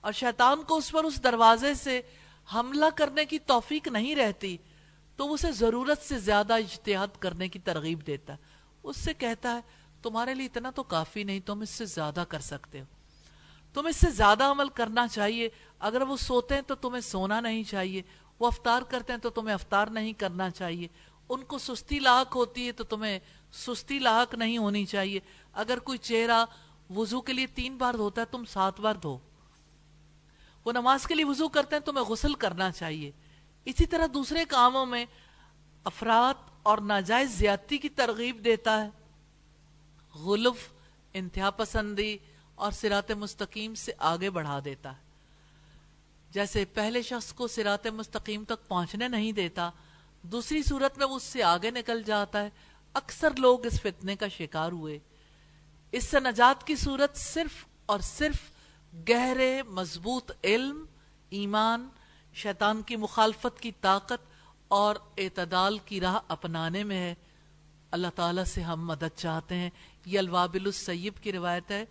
اور 0.00 0.12
شیطان 0.12 0.62
کو 0.62 0.76
اس 0.76 0.90
پر 0.90 1.04
اس 1.04 1.24
دروازے 1.24 1.74
سے 1.74 2.00
حملہ 2.54 2.84
کرنے 2.94 3.24
کی 3.24 3.38
توفیق 3.38 3.88
نہیں 3.88 4.16
رہتی، 4.16 4.56
تو 5.16 5.32
اسے 5.32 5.52
ضرورت 5.52 6.02
سے 6.02 6.18
زیادہ 6.18 6.54
اجتہاد 6.54 7.16
کرنے 7.18 7.48
کی 7.48 7.58
ترغیب 7.58 8.06
دیتا۔ 8.06 8.32
ہے 8.32 8.38
اس 8.82 8.96
سے 8.96 9.14
کہتا 9.14 9.56
ہے 9.56 9.81
تمہارے 10.02 10.34
لیے 10.34 10.46
اتنا 10.46 10.70
تو 10.70 10.82
کافی 10.82 11.24
نہیں، 11.24 11.40
تم 11.40 11.60
اس 11.60 11.70
سے 11.70 11.84
زیادہ 11.84 12.24
کر 12.28 12.40
سکتے 12.40 12.80
ہو۔ 12.80 12.84
تم 13.72 13.86
اس 13.86 13.96
سے 13.96 14.10
زیادہ 14.10 14.44
عمل 14.44 14.68
کرنا 14.68 15.08
چاہیے۔ 15.08 15.48
اگر 15.78 16.02
وہ 16.02 16.16
سوتے 16.16 16.54
ہیں 16.54 16.62
تو 16.62 16.74
تمہیں 16.74 17.00
سونا 17.00 17.40
نہیں 17.40 17.64
چاہیے۔ 17.64 18.02
وہ 18.38 18.46
افطار 18.46 18.82
کرتے 18.82 19.12
ہیں 19.12 19.20
تو 19.20 19.30
تمہیں 19.30 19.54
افطار 19.54 19.86
نہیں 19.86 20.12
کرنا 20.12 20.50
چاہیے۔ 20.50 20.88
ان 21.28 21.44
کو 21.44 21.58
سستی 21.58 21.98
لاحق 21.98 22.36
ہوتی 22.36 22.66
ہے 22.66 22.72
تو 22.72 22.84
تمہیں 22.84 23.18
سستی 23.52 23.98
لاحق 23.98 24.34
نہیں 24.34 24.58
ہونی 24.58 24.86
چاہیے۔ 24.86 25.20
اگر 25.52 25.78
کوئی 25.78 25.98
چہرہ 25.98 26.44
وضو 26.90 27.20
کے 27.20 27.32
لیے 27.32 27.46
تین 27.46 27.76
بار 27.76 27.94
دھوتا 27.94 28.20
ہے، 28.20 28.26
تم 28.26 28.44
سات 28.44 28.80
بار 28.80 28.94
دھو۔ 28.94 29.18
وہ 30.64 30.72
نماز 30.72 31.06
کے 31.06 31.14
لیے 31.14 31.24
وضو 31.24 31.48
کرتے 31.48 31.76
ہیں، 31.76 31.82
تمہیں 31.82 32.04
غسل 32.04 32.34
کرنا 32.34 32.72
چاہیے۔ 32.72 33.10
اسی 33.64 33.86
طرح 33.86 34.06
دوسرے 34.14 34.44
کاموں 34.44 34.86
میں 34.86 35.04
افراد 35.84 36.34
اور 36.62 36.78
ناجائز 36.78 37.30
زیادتی 37.30 37.78
کی 37.78 37.88
ترغیب 37.88 38.44
دیتا 38.44 38.84
ہے۔ 38.84 39.01
غلف، 40.14 40.72
انتہا 41.12 41.50
پسندی 41.50 42.18
اور 42.54 42.72
سرات 42.72 43.10
مستقیم 43.10 43.74
سے 43.74 43.92
آگے 43.98 44.30
بڑھا 44.30 44.58
دیتا۔ 44.64 44.92
ہے 44.92 45.02
جیسے 46.30 46.64
پہلے 46.64 47.02
شخص 47.02 47.32
کو 47.32 47.48
سرات 47.48 47.86
مستقیم 47.86 48.44
تک 48.44 48.68
پہنچنے 48.68 49.08
نہیں 49.08 49.32
دیتا، 49.32 49.70
دوسری 50.22 50.62
صورت 50.62 50.98
میں 50.98 51.06
اس 51.06 51.22
سے 51.22 51.42
آگے 51.42 51.70
نکل 51.70 52.02
جاتا 52.02 52.42
ہے۔ 52.42 52.50
اکثر 52.94 53.28
لوگ 53.38 53.66
اس 53.66 53.80
فتنے 53.80 54.16
کا 54.16 54.28
شکار 54.28 54.72
ہوئے۔ 54.72 54.98
اس 55.92 56.04
سے 56.04 56.20
نجات 56.20 56.66
کی 56.66 56.76
صورت 56.76 57.16
صرف 57.16 57.66
اور 57.86 58.00
صرف 58.00 58.36
گہرے، 59.08 59.62
مضبوط 59.62 60.32
علم، 60.44 60.84
ایمان، 61.30 61.88
شیطان 62.34 62.82
کی 62.82 62.96
مخالفت 62.96 63.60
کی 63.60 63.72
طاقت 63.80 64.32
اور 64.68 64.96
اعتدال 65.18 65.78
کی 65.78 66.00
راہ 66.00 66.18
اپنانے 66.28 66.84
میں 66.84 66.96
ہے۔ 66.96 67.14
اللہ 67.90 68.06
تعالیٰ 68.14 68.44
سے 68.44 68.62
ہم 68.62 68.86
مدد 68.86 69.16
چاہتے 69.16 69.54
ہیں۔ 69.54 69.70
یہ 70.06 70.18
الوابل 70.18 70.62
السیب 70.64 71.14
کی 71.22 71.32
روایت 71.32 71.70
ہے 71.70 71.84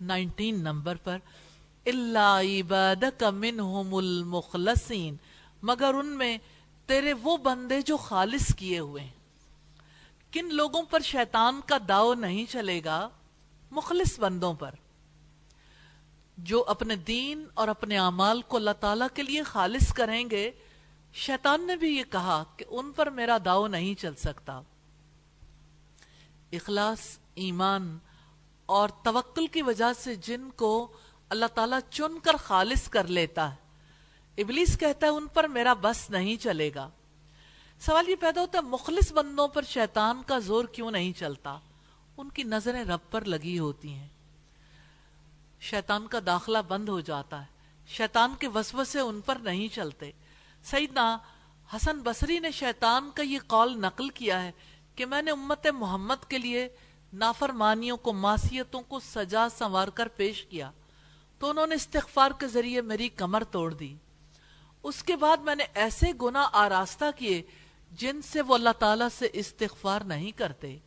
نائنٹین 0.00 0.60
نمبر 0.60 0.96
پر 0.96 1.18
اللہ 1.86 2.40
عبادک 2.42 3.22
منہم 3.22 3.94
المخلصین، 3.94 5.16
مگر 5.62 5.94
ان 5.94 6.06
میں 6.06 6.38
تیرے 6.86 7.12
وہ 7.12 7.36
بندے 7.36 7.80
جو 7.80 7.96
خالص 7.96 8.54
کیے 8.54 8.78
ہوئے 8.78 9.02
ہیں۔ 9.02 9.10
کن 10.32 10.54
لوگوں 10.54 10.82
پر 10.82 11.00
شیطان 11.00 11.60
کا 11.66 11.78
داؤ 11.88 12.14
نہیں 12.14 12.46
چلے 12.52 12.80
گا؟ 12.84 13.08
مخلص 13.70 14.20
بندوں 14.20 14.54
پر۔ 14.54 14.70
جو 16.38 16.64
اپنے 16.66 16.96
دین 16.96 17.44
اور 17.54 17.68
اپنے 17.68 17.98
اعمال 17.98 18.42
کو 18.42 18.56
اللہ 18.56 18.70
تعالیٰ 18.80 19.06
کے 19.14 19.22
لیے 19.22 19.42
خالص 19.42 19.92
کریں 19.92 20.30
گے، 20.30 20.50
شیطان 21.12 21.66
نے 21.66 21.76
بھی 21.76 21.96
یہ 21.96 22.02
کہا 22.10 22.44
کہ 22.56 22.64
ان 22.68 22.92
پر 22.92 23.10
میرا 23.10 23.38
داؤ 23.44 23.66
نہیں 23.66 23.94
چل 23.94 24.14
سکتا۔ 24.14 24.60
اخلاص 26.52 27.18
ایمان 27.36 27.98
اور 28.66 28.88
توکل 28.88 29.46
کی 29.46 29.62
وجہ 29.62 29.92
سے 29.92 30.14
جن 30.14 30.50
کو 30.50 30.92
اللہ 31.28 31.46
تعالیٰ 31.54 31.78
چن 31.90 32.18
کر 32.18 32.36
خالص 32.36 32.88
کر 32.88 33.06
لیتا 33.06 33.54
ہے۔ 33.54 33.56
ابلیس 34.42 34.78
کہتا 34.78 35.06
ہے، 35.06 35.12
ان 35.12 35.26
پر 35.26 35.44
میرا 35.44 35.74
بس 35.74 36.10
نہیں 36.10 36.36
چلے 36.36 36.70
گا۔ 36.74 36.88
سوال 37.80 38.08
یہ 38.08 38.14
پیدا 38.14 38.40
ہوتا 38.40 38.58
ہے، 38.58 38.62
مخلص 38.62 39.12
بندوں 39.12 39.48
پر 39.48 39.62
شیطان 39.62 40.22
کا 40.26 40.38
زور 40.38 40.64
کیوں 40.64 40.90
نہیں 40.90 41.12
چلتا؟ 41.12 41.58
ان 42.16 42.28
کی 42.28 42.42
نظریں 42.42 42.84
رب 42.84 43.10
پر 43.10 43.24
لگی 43.24 43.58
ہوتی 43.58 43.94
ہیں۔ 43.94 44.08
شیطان 45.60 46.06
کا 46.06 46.18
داخلہ 46.26 46.58
بند 46.68 46.88
ہو 46.88 47.00
جاتا 47.00 47.40
ہے۔ 47.40 47.46
شیطان 47.86 48.34
کے 48.38 48.48
وسوسے 48.48 49.00
ان 49.00 49.20
پر 49.20 49.38
نہیں 49.42 49.68
چلتے۔ 49.68 50.10
سیدنا 50.64 51.18
حسن 51.76 52.00
بصری 52.00 52.38
نے 52.38 52.50
شیطان 52.50 53.10
کا 53.14 53.22
یہ 53.22 53.38
قول 53.46 53.80
نقل 53.80 54.08
کیا 54.08 54.42
ہے 54.42 54.52
کہ 54.94 55.06
میں 55.06 55.22
نے 55.22 55.30
امت 55.30 55.66
محمد 55.66 56.28
کے 56.28 56.38
لیے 56.38 56.68
نافرمانیوں 57.18 57.96
کو، 57.96 58.12
معصیتوں 58.12 58.82
کو 58.88 59.00
سجا 59.00 59.48
سنوار 59.48 59.88
کر 59.88 60.08
پیش 60.08 60.44
کیا 60.44 60.70
تو 61.38 61.50
انہوں 61.50 61.66
نے 61.66 61.74
استغفار 61.74 62.30
کے 62.40 62.46
ذریعے 62.46 62.80
میری 62.80 63.08
کمر 63.08 63.44
توڑ 63.44 63.74
دی۔ 63.74 63.94
اس 64.82 65.02
کے 65.02 65.16
بعد 65.16 65.36
میں 65.36 65.54
نے 65.54 65.64
ایسے 65.74 66.06
گناہ 66.22 66.46
آراستہ 66.52 67.04
کیے 67.16 67.42
جن 67.92 68.22
سے 68.22 68.40
وہ 68.40 68.54
اللہ 68.54 68.70
تعالیٰ 68.78 69.08
سے 69.18 69.28
استغفار 69.32 70.00
نہیں 70.00 70.30
کرتے۔ 70.30 70.78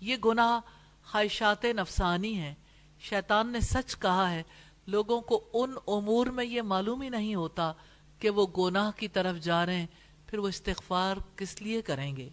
یہ 0.00 0.16
گناہ 0.16 0.60
خواہشات 1.04 1.64
نفسانی 1.64 2.34
ہیں۔ 2.34 2.54
شیطان 3.00 3.52
نے 3.52 3.60
سچ 3.60 3.96
کہا 3.98 4.30
ہے، 4.30 4.42
لوگوں 4.86 5.20
کو 5.20 5.44
ان 5.52 5.74
امور 5.86 6.26
میں 6.26 6.44
یہ 6.44 6.62
معلوم 6.62 7.02
ہی 7.02 7.08
نہیں 7.08 7.34
ہوتا 7.34 7.72
کہ 8.18 8.30
وہ 8.30 8.46
گناہ 8.58 8.90
کی 8.96 9.08
طرف 9.08 9.36
جا 9.36 9.66
رہے 9.66 9.76
ہیں، 9.76 9.86
پھر 10.26 10.38
وہ 10.38 10.48
استغفار 10.48 11.16
کس 11.36 11.62
لیے 11.62 11.82
کریں 11.82 12.16
گے؟ 12.16 12.28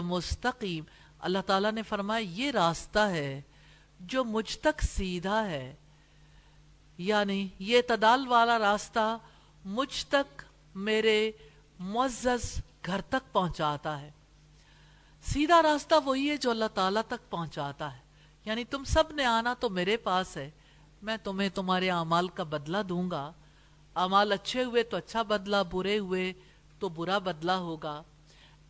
مستقیم 0.00 0.84
اللہ 1.18 1.38
تعالیٰ 1.46 1.72
نے 1.72 1.82
فرمایا 1.82 2.26
یہ 2.30 2.50
راستہ 2.50 2.98
ہے 2.98 3.40
جو 4.00 4.24
مجھ 4.24 4.58
تک 4.58 4.82
سیدھا 4.82 5.46
ہے۔ 5.46 5.74
یعنی 6.98 7.48
یہ 7.58 7.82
تدال 7.88 8.28
والا 8.28 8.58
راستہ 8.58 9.18
مجھ 9.64 10.06
تک 10.06 10.42
میرے 10.74 11.30
معزز 11.78 12.62
گھر 12.86 13.00
تک 13.00 13.32
پہنچاتا 13.32 14.00
ہے۔ 14.00 14.10
سیدھا 15.22 15.62
راستہ 15.62 15.94
وہی 16.04 16.30
ہے 16.30 16.36
جو 16.36 16.50
اللہ 16.50 16.68
تعالیٰ 16.74 17.02
تک 17.08 17.30
پہنچاتا 17.30 17.92
ہے۔ 17.92 17.98
یعنی 18.44 18.64
تم 18.64 18.84
سب 18.84 19.04
نے 19.10 19.24
آنا 19.24 19.54
تو 19.54 19.68
میرے 19.68 19.96
پاس 19.96 20.36
ہے۔ 20.36 20.50
میں 21.02 21.16
تمہیں 21.16 21.48
تمہارے 21.48 21.90
اعمال 21.90 22.28
کا 22.28 22.42
بدلہ 22.42 22.78
دوں 22.88 23.10
گا۔ 23.10 23.32
اعمال 23.96 24.32
اچھے 24.32 24.64
ہوئے 24.64 24.82
تو 24.82 24.96
اچھا 24.96 25.22
بدلہ، 25.22 25.56
برے 25.70 25.98
ہوئے 25.98 26.32
تو 26.78 26.88
برا 26.88 27.18
بدلہ 27.18 27.52
ہوگا۔ 27.52 28.02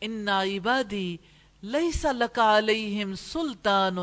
ان 0.01 0.29
عبادی 0.29 1.17
لیس 1.63 2.05
لکا 2.05 2.59
علیہم 2.59 3.15
سلطان 3.15 3.99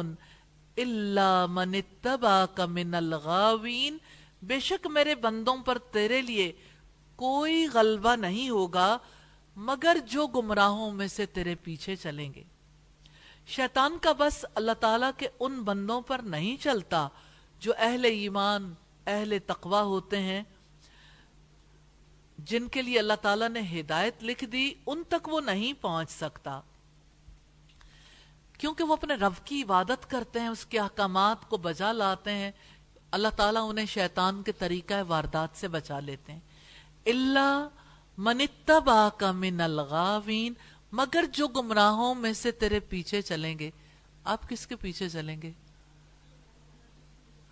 الا 0.78 1.46
من 1.46 1.76
اتباک 1.76 2.62
من 2.62 2.96
الغاوین 2.96 3.98
بے 4.42 4.60
شک 4.60 4.88
میرے 4.88 5.16
بندوں 5.16 5.58
پر 5.58 5.78
تیرے 5.78 6.22
لیے 6.22 6.52
کوئی 7.16 7.68
غلبہ 7.74 8.16
نہیں 8.16 8.50
ہوگا، 8.50 8.98
مگر 9.56 9.98
جو 10.06 10.28
گمراہوں 10.28 10.92
میں 10.92 11.08
سے 11.08 11.26
تیرے 11.26 11.56
پیچھے 11.56 11.96
چلیں 11.96 12.34
گے۔ 12.34 12.44
شیطان 13.48 13.98
کا 14.02 14.12
بس 14.18 14.46
اللہ 14.56 14.72
تعالیٰ 14.80 15.12
کے 15.18 15.28
ان 15.40 15.62
بندوں 15.64 16.02
پر 16.02 16.22
نہیں 16.26 16.58
چلتا 16.58 17.08
جو 17.60 17.74
اہل 17.78 18.06
ایمان، 18.06 18.74
اہل 19.08 19.38
تقوی 19.46 19.82
ہوتے 19.82 20.20
ہیں۔ 20.20 20.44
جن 22.46 22.68
کے 22.68 22.82
لیے 22.82 23.00
اللہ 23.00 23.14
تعالیٰ 23.22 23.50
نے 23.50 23.82
ہدایت 23.82 24.24
لکھ 24.24 24.46
دی، 24.46 24.74
ان 24.86 25.04
تک 25.10 25.30
وہ 25.30 25.42
نہیں 25.42 25.74
پہنچ 25.82 26.12
سکتا۔ 26.12 26.62
کیونکہ 28.58 28.84
وہ 28.84 28.94
اپنے 28.94 29.14
رب 29.14 29.34
کی 29.46 29.64
عبادت 29.64 30.10
کرتے 30.10 30.40
ہیں، 30.40 30.48
اس 30.48 30.66
کے 30.66 30.80
احکامات 30.80 31.50
کو 31.50 31.58
بجا 31.58 31.92
لاتے 31.92 32.32
ہیں۔ 32.32 32.52
اللہ 33.12 33.28
تعالیٰ 33.28 33.70
انہیں 33.70 33.86
شیطان 33.86 34.44
کے 34.44 34.52
طریقہ 34.52 34.94
واردات 35.08 35.50
سے 35.54 35.68
بچا 35.68 36.00
لیتے 36.00 36.34
ہیں۔ 36.34 36.40
اللہ 37.06 37.68
منتبا 38.18 39.10
کا 39.18 39.32
من 39.32 39.62
الغاوین 39.62 40.54
مگر 40.92 41.24
جو 41.32 41.48
گمراہوں 41.48 42.16
میں 42.16 42.34
سے 42.34 42.52
تیرے 42.52 42.80
پیچھے 42.80 43.22
چلیں 43.22 43.60
گے۔ 43.60 43.72
آپ 44.24 44.50
کس 44.50 44.68
کے 44.68 44.76
پیچھے 44.76 45.10
چلیں 45.10 45.42
گے؟ 45.42 45.52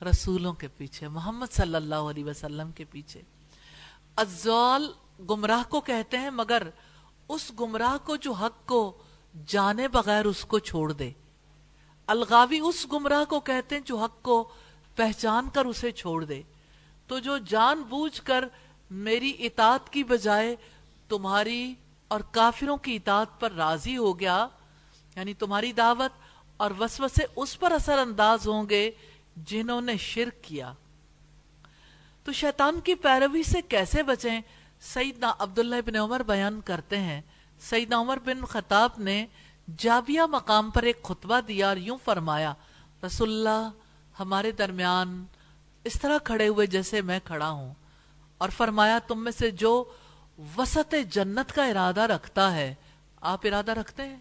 رسولوں 0.09 0.53
کے 0.53 0.67
پیچھے، 0.67 1.07
محمد 1.07 1.45
صلی 1.51 1.75
اللہ 1.75 1.95
علیہ 1.95 2.25
وسلم 2.25 2.71
کے 2.71 2.83
پیچھے۔ 2.83 3.21
ازول 4.15 4.91
گمراہ 5.29 5.63
کو 5.69 5.81
کہتے 5.81 6.17
ہیں، 6.17 6.29
مگر 6.29 6.63
اس 7.29 7.51
گمراہ 7.59 7.97
کو 8.05 8.15
جو 8.15 8.31
حق 8.31 8.67
کو 8.67 8.97
جانے 9.47 9.87
بغیر 9.87 10.25
اس 10.25 10.45
کو 10.45 10.59
چھوڑ 10.59 10.91
دے۔ 10.91 11.11
الغاوی 12.07 12.59
اس 12.59 12.87
گمراہ 12.91 13.23
کو 13.23 13.39
کہتے 13.39 13.75
ہیں 13.75 13.81
جو 13.81 13.97
حق 13.97 14.21
کو 14.21 14.49
پہچان 14.95 15.49
کر 15.49 15.65
اسے 15.65 15.91
چھوڑ 15.91 16.25
دے۔ 16.25 16.41
تو 17.07 17.19
جو 17.19 17.37
جان 17.37 17.81
بوجھ 17.81 18.21
کر 18.21 18.45
میری 18.91 19.33
اطاعت 19.39 19.89
کی 19.89 20.03
بجائے 20.03 20.55
تمہاری 21.09 21.73
اور 22.07 22.19
کافروں 22.19 22.77
کی 22.77 22.95
اطاعت 22.95 23.39
پر 23.39 23.51
راضی 23.51 23.97
ہو 23.97 24.19
گیا 24.19 24.47
یعنی 25.15 25.33
تمہاری 25.33 25.71
دعوت 25.71 26.11
اور 26.57 26.71
وسوسے 26.79 27.25
اس 27.35 27.59
پر 27.59 27.71
اثر 27.71 27.97
انداز 27.97 28.47
ہوں 28.47 28.69
گے 28.69 28.91
جنہوں 29.35 29.81
نے 29.81 29.97
شرک 29.97 30.43
کیا۔ 30.43 30.73
تو 32.23 32.31
شیطان 32.31 32.79
کی 32.79 32.95
پیروی 32.95 33.43
سے 33.43 33.61
کیسے 33.61 34.03
بچیں؟ 34.03 34.41
سیدنا 34.81 35.33
عبداللہ 35.39 35.75
بن 35.85 35.95
عمر 35.95 36.23
بیان 36.23 36.61
کرتے 36.61 36.97
ہیں۔ 36.97 37.21
سیدنا 37.59 37.99
عمر 37.99 38.17
بن 38.25 38.45
خطاب 38.45 38.89
نے 38.97 39.25
جابیہ 39.77 40.21
مقام 40.21 40.69
پر 40.69 40.83
ایک 40.83 41.03
خطبہ 41.03 41.39
دیا 41.39 41.67
اور 41.67 41.77
یوں 41.77 41.97
فرمایا، 42.03 42.53
رسول 43.05 43.29
اللہ، 43.29 43.69
ہمارے 44.19 44.51
درمیان 44.51 45.25
اس 45.83 46.01
طرح 46.01 46.17
کھڑے 46.17 46.47
ہوئے 46.47 46.67
جیسے 46.67 47.01
میں 47.01 47.19
کھڑا 47.23 47.49
ہوں۔ 47.49 47.73
اور 48.37 48.49
فرمایا، 48.49 48.99
تم 48.99 49.23
میں 49.23 49.31
سے 49.31 49.51
جو 49.51 49.83
وسط 50.57 50.95
جنت 51.09 51.53
کا 51.53 51.65
ارادہ 51.65 52.01
رکھتا 52.01 52.55
ہے، 52.55 52.75
آپ 53.21 53.39
ارادہ 53.43 53.71
رکھتے 53.71 54.03
ہیں؟ 54.03 54.19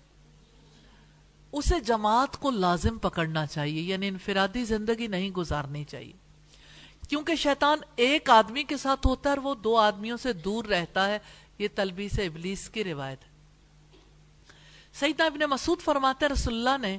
اسے 1.53 1.81
جماعت 1.81 2.37
کو 2.37 2.51
لازم 2.51 2.99
پکڑنا 2.99 3.47
چاہیے 3.47 3.83
یعنی 3.83 4.09
انفرادی 4.09 4.65
زندگی 4.65 5.07
نہیں 5.07 5.31
گزارنی 5.31 5.85
چاہیے۔ 5.85 6.30
کیونکہ 7.11 7.35
شیطان 7.35 7.79
ایک 7.97 8.31
آدمی 8.31 8.63
کے 8.63 8.77
ساتھ 8.77 9.07
ہوتا 9.07 9.31
ہے 9.31 9.35
اور 9.35 9.45
وہ 9.45 9.55
دو 9.55 9.77
آدمیوں 9.77 10.17
سے 10.17 10.33
دور 10.33 10.65
رہتا 10.65 11.09
ہے، 11.09 11.19
یہ 11.59 11.69
تلبیس 11.75 12.19
ابلیس 12.19 12.71
کی 12.71 12.85
روایت 12.85 13.25
ہے۔ 13.25 13.29
سیدنا 14.93 15.27
ابن 15.27 15.41
مسعود 15.41 15.81
فرماتے 15.81 16.29
رسول 16.29 16.55
اللہ 16.55 16.87
نے 16.87 16.99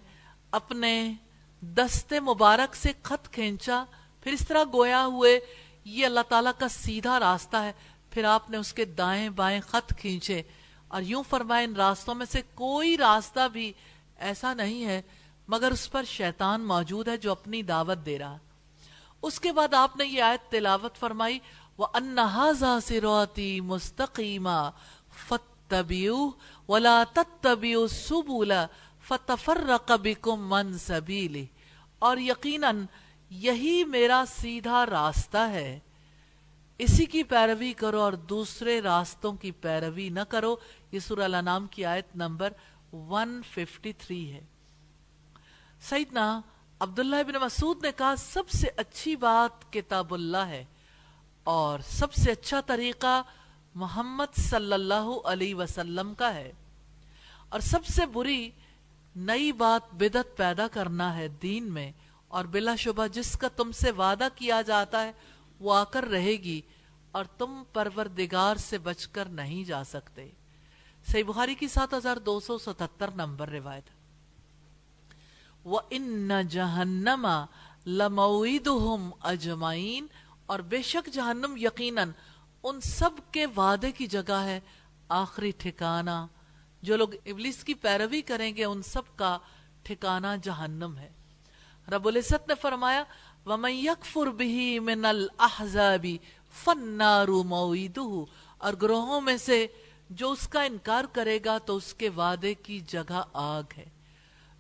اپنے 0.51 1.13
دستے 1.61 2.19
مبارک 2.19 2.75
سے 2.75 2.91
خط 3.03 3.29
کھینچا، 3.29 3.85
پھر 4.21 4.31
اس 4.31 4.47
طرح 4.47 4.63
گویا 4.73 5.05
ہوئے، 5.05 5.39
یہ 5.85 6.05
اللہ 6.05 6.19
تعالیٰ 6.29 6.51
کا 6.59 6.67
سیدھا 6.67 7.19
راستہ 7.19 7.57
ہے۔ 7.57 7.71
پھر 8.09 8.23
آپ 8.23 8.49
نے 8.49 8.57
اس 8.57 8.73
کے 8.73 8.85
دائیں 8.85 9.29
بائیں 9.29 9.61
خط 9.61 9.93
کھینچے۔ 9.97 10.41
اور 10.87 11.01
یوں 11.01 11.23
فرمائے، 11.29 11.65
ان 11.65 11.75
راستوں 11.75 12.15
میں 12.15 12.25
سے 12.25 12.41
کوئی 12.53 12.97
راستہ 12.97 13.47
بھی 13.47 13.73
ایسا 14.17 14.53
نہیں 14.53 14.85
ہے، 14.85 15.01
مگر 15.47 15.71
اس 15.71 15.91
پر 15.91 16.03
شیطان 16.03 16.61
موجود 16.61 17.07
ہے 17.07 17.17
جو 17.17 17.31
اپنی 17.31 17.63
دعوت 17.63 17.97
دے 18.05 18.19
رہا 18.19 18.37
اس 19.21 19.39
کے 19.39 19.51
بعد 19.51 19.73
آپ 19.73 19.97
نے 19.97 20.05
یہ 20.05 20.21
آیت 20.21 20.51
تلاوت 20.51 20.95
فرمائی 20.95 21.39
وہ 21.77 21.87
وَأَنَّهَذَا 21.93 22.79
سِرَوَاتِي 22.79 23.59
مُسْتَقِيمًا 23.59 24.71
فَاتَّبِعُوهُ 25.27 26.29
وَلَا 26.67 27.03
تَتَّبِعُوا 27.13 27.83
السُّبُلَ 27.83 28.53
فَتَفَرَّقَ 29.07 29.93
بِكُم 29.93 30.49
مَّن 30.49 30.77
سَبِيلِهِ۔ 30.77 31.45
اور 31.99 32.17
یقیناً 32.17 32.85
یہی 33.29 33.83
میرا 33.83 34.23
سیدھا 34.27 34.85
راستہ 34.85 35.37
ہے۔ 35.37 35.79
اسی 36.77 37.05
کی 37.05 37.23
پیروی 37.23 37.73
کرو 37.73 38.01
اور 38.01 38.13
دوسرے 38.13 38.81
راستوں 38.81 39.33
کی 39.33 39.51
پیروی 39.51 40.09
نہ 40.09 40.19
کرو۔ 40.19 40.55
یہ 40.91 40.99
سورہ 40.99 41.21
الانام 41.21 41.67
کی 41.67 41.85
آیت 41.85 42.15
نمبر 42.15 42.53
153 42.91 44.31
ہے۔ 44.31 44.41
سیدنا 45.81 46.41
عبداللہ 46.81 47.15
ابن 47.15 47.33
مسعود 47.33 47.83
نے 47.83 47.91
کہا، 47.97 48.15
سب 48.15 48.49
سے 48.49 48.67
اچھی 48.77 49.15
بات 49.15 49.73
کتاب 49.73 50.13
اللہ 50.13 50.37
ہے 50.37 50.65
اور 51.43 51.79
سب 51.79 52.13
سے 52.13 52.31
اچھا 52.31 52.61
طریقہ 52.61 53.21
محمد 53.75 54.37
صلی 54.37 54.73
اللہ 54.73 55.11
علیہ 55.25 55.55
وسلم 55.55 56.13
کا 56.13 56.33
ہے۔ 56.33 56.51
اور 57.49 57.59
سب 57.59 57.85
سے 57.85 58.05
بری 58.05 58.49
نئی 59.15 59.51
بات 59.51 59.93
بدت 59.93 60.37
پیدا 60.37 60.67
کرنا 60.67 61.17
ہے 61.17 61.27
دین 61.27 61.71
میں، 61.71 61.91
اور 62.27 62.45
بلا 62.45 62.75
شبہ 62.75 63.07
جس 63.07 63.37
کا 63.37 63.47
تم 63.47 63.71
سے 63.71 63.91
وعدہ 63.91 64.27
کیا 64.35 64.61
جاتا 64.61 65.03
ہے، 65.03 65.11
وہ 65.59 65.73
آ 65.73 65.83
کر 65.83 66.03
رہے 66.03 66.31
گی 66.31 66.61
اور 67.11 67.25
تم 67.25 67.63
پروردگار 67.73 68.55
سے 68.55 68.77
بچ 68.77 69.07
کر 69.07 69.25
نہیں 69.25 69.63
جا 69.63 69.83
سکتے۔ 69.83 70.29
صحیح 71.11 71.23
بخاری 71.23 71.55
کی 71.55 71.67
سات 71.67 71.93
ہزار 71.93 72.17
دو 72.17 72.39
سو 72.39 72.57
ستہتر 72.57 73.11
نمبر 73.11 73.49
روایت۔ 73.49 74.00
وَإِنَّ 75.65 76.33
جَهَنَّمَ 76.49 77.27
لَمَوِيدُهُمْ 77.85 79.31
أَجْمَعِينَ 79.31 80.05
اور 80.45 80.59
بے 80.59 80.81
شک 80.81 81.09
جہنم 81.13 81.57
یقیناً 81.57 82.11
ان 82.63 82.81
سب 82.81 83.09
کے 83.31 83.45
وعدے 83.45 83.91
کی 83.91 84.07
جگہ 84.07 84.33
ہے، 84.33 84.59
آخری 85.09 85.51
ٹھکانہ۔ 85.57 86.25
جو 86.81 86.97
لوگ 86.97 87.07
ابلیس 87.25 87.63
کی 87.63 87.73
پیروی 87.73 88.21
کریں 88.21 88.55
گے، 88.55 88.65
ان 88.65 88.81
سب 88.81 89.01
کا 89.15 89.37
ٹھکانہ 89.83 90.27
جہنم 90.43 90.97
ہے۔ 90.97 91.09
رب 91.87 92.07
العزت 92.07 92.47
نے 92.47 92.53
فرمایا، 92.61 93.03
وَمَن 93.45 93.71
يَكْفُرْ 93.71 94.33
بِهِ 94.33 94.77
مِنَ 94.77 95.07
الْأَحْزَابِ 95.07 96.17
فَالنَّارُ 96.63 97.43
مَوِيدُهُ 97.45 98.25
اور 98.57 98.73
گروہوں 98.81 99.21
میں 99.21 99.37
سے 99.37 99.67
جو 100.09 100.31
اس 100.31 100.47
کا 100.47 100.61
انکار 100.63 101.03
کرے 101.03 101.39
گا، 101.45 101.57
تو 101.57 101.75
اس 101.75 101.93
کے 101.93 102.09
وعدے 102.09 102.53
کی 102.53 102.79
جگہ 102.79 103.23
آگ 103.33 103.63
ہے۔ 103.77 104.00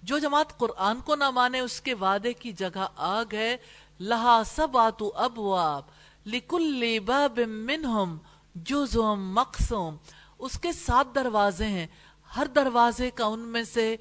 جو 0.01 0.19
جماعت 0.19 0.57
قرآن 0.57 1.01
کو 1.01 1.15
نہ 1.15 1.29
مانے، 1.29 1.59
اس 1.59 1.81
کے 1.81 1.93
وعدے 1.93 2.33
کی 2.33 2.51
جگہ 2.51 2.87
آگ 2.95 3.25
ہے 3.33 3.57
لہا 3.99 4.41
سبات 4.45 5.03
ابواب 5.15 5.81
لکل 6.25 6.99
باب 7.05 7.39
منہم 7.47 8.17
جزم 8.55 9.33
مقسوم۔ 9.33 9.97
اس 10.39 10.59
کے 10.59 10.71
سات 10.71 11.15
دروازے 11.15 11.67
ہیں۔ 11.67 11.87
ہر 12.35 12.47
دروازے 12.55 13.09
کا 13.09 13.25
ان 13.25 13.39
میں 13.39 13.63
سے 13.63 13.95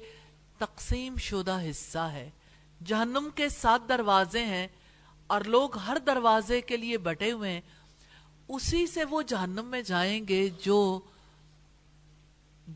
تقسیم 0.57 1.17
شدہ 1.17 1.59
حصہ 1.69 1.97
ہے۔ 1.97 2.29
جہنم 2.85 3.29
کے 3.35 3.49
سات 3.49 3.81
دروازے 3.89 4.45
ہیں 4.45 4.67
اور 5.27 5.41
لوگ 5.41 5.77
ہر 5.77 5.97
دروازے 6.05 6.61
کے 6.61 6.77
لیے 6.77 6.97
بٹے 6.97 7.31
ہوئے 7.31 7.51
ہیں۔ 7.51 7.61
اسی 8.47 8.87
سے 8.87 9.03
وہ 9.03 9.21
جہنم 9.21 9.65
میں 9.65 9.81
جائیں 9.81 10.27
گے 10.27 10.49
جو 10.61 10.99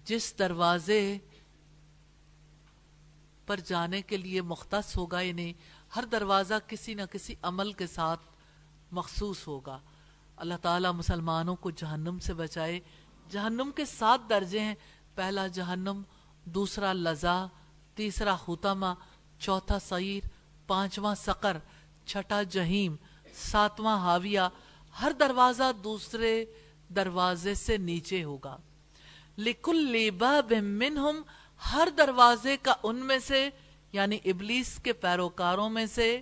جس 0.05 0.39
دروازے 0.39 1.17
پر 3.45 3.59
جانے 3.59 4.01
کے 4.01 4.17
لیے 4.17 4.41
مختص 4.41 4.97
ہوگا 4.97 5.21
یعنی 5.21 5.53
ہر 5.95 6.05
دروازہ 6.05 6.53
کسی 6.67 6.93
نہ 6.93 7.01
کسی 7.11 7.35
عمل 7.41 7.73
کے 7.73 7.87
ساتھ 7.87 8.21
مخصوص 8.91 9.47
ہوگا۔ 9.47 9.79
اللہ 10.37 10.53
تعالیٰ 10.61 10.93
مسلمانوں 10.93 11.55
کو 11.55 11.71
جہنم 11.71 12.19
سے 12.19 12.33
بچائے۔ 12.33 12.79
جہنم 13.29 13.71
کے 13.75 13.85
سات 13.85 14.19
درجے 14.29 14.59
ہیں۔ 14.59 14.75
پہلا 15.15 15.47
جہنم، 15.47 16.01
دوسرا 16.45 16.93
لذا، 16.93 17.45
تیسرا 17.95 18.35
حتمہ 18.47 18.85
چوتھا 19.39 19.79
سعیر، 19.79 20.27
پانچواں 20.67 21.15
سقر، 21.15 21.57
چھٹا 22.05 22.43
جہیم، 22.43 22.95
ساتواں 23.33 23.97
حاویہ۔ 23.97 24.39
ہر 25.01 25.11
دروازہ 25.19 25.63
دوسرے 25.83 26.45
دروازے 26.95 27.53
سے 27.53 27.77
نیچے 27.77 28.23
ہوگا۔ 28.23 28.57
لِكُلِّ 29.37 30.09
بَابٍ 30.09 30.61
مِّنْهُمْ 30.61 31.23
ہر 31.71 31.87
دروازے 31.97 32.57
کا 32.57 32.73
ان 32.83 32.95
میں 32.95 33.19
سے 33.19 33.49
یعنی 33.91 34.19
ابلیس 34.25 34.79
کے 34.83 34.93
پیروکاروں 34.93 35.69
میں 35.69 35.85
سے 35.85 36.21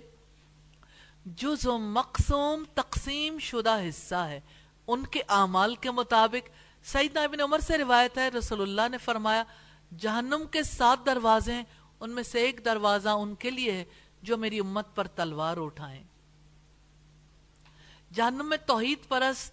جز 1.26 1.66
و 1.66 1.78
مقصوم 1.78 2.64
تقسیم 2.74 3.38
شدہ 3.38 3.78
حصہ 3.88 4.14
ہے۔ 4.14 4.40
ان 4.86 5.06
کے 5.06 5.20
اعمال 5.28 5.76
کے 5.76 5.90
مطابق 5.90 6.48
سیدنا 6.86 7.22
ابن 7.22 7.40
عمر 7.40 7.58
سے 7.58 7.78
روایت 7.78 8.18
ہے، 8.18 8.28
رسول 8.28 8.62
اللہ 8.62 8.88
نے 8.90 8.98
فرمایا، 8.98 9.44
جہنم 9.98 10.42
کے 10.50 10.62
سات 10.62 11.06
دروازے 11.06 11.54
ہیں، 11.54 11.62
ان 12.00 12.10
میں 12.10 12.22
سے 12.22 12.40
ایک 12.40 12.64
دروازہ 12.64 13.08
ان 13.08 13.34
کے 13.34 13.50
لیے 13.50 13.72
ہے 13.72 13.84
جو 14.22 14.36
میری 14.36 14.58
امت 14.58 14.94
پر 14.94 15.06
تلوار 15.06 15.56
اٹھائیں۔ 15.56 16.02
جہنم 18.14 18.48
میں 18.48 18.58
توحید 18.66 19.08
پرست، 19.08 19.52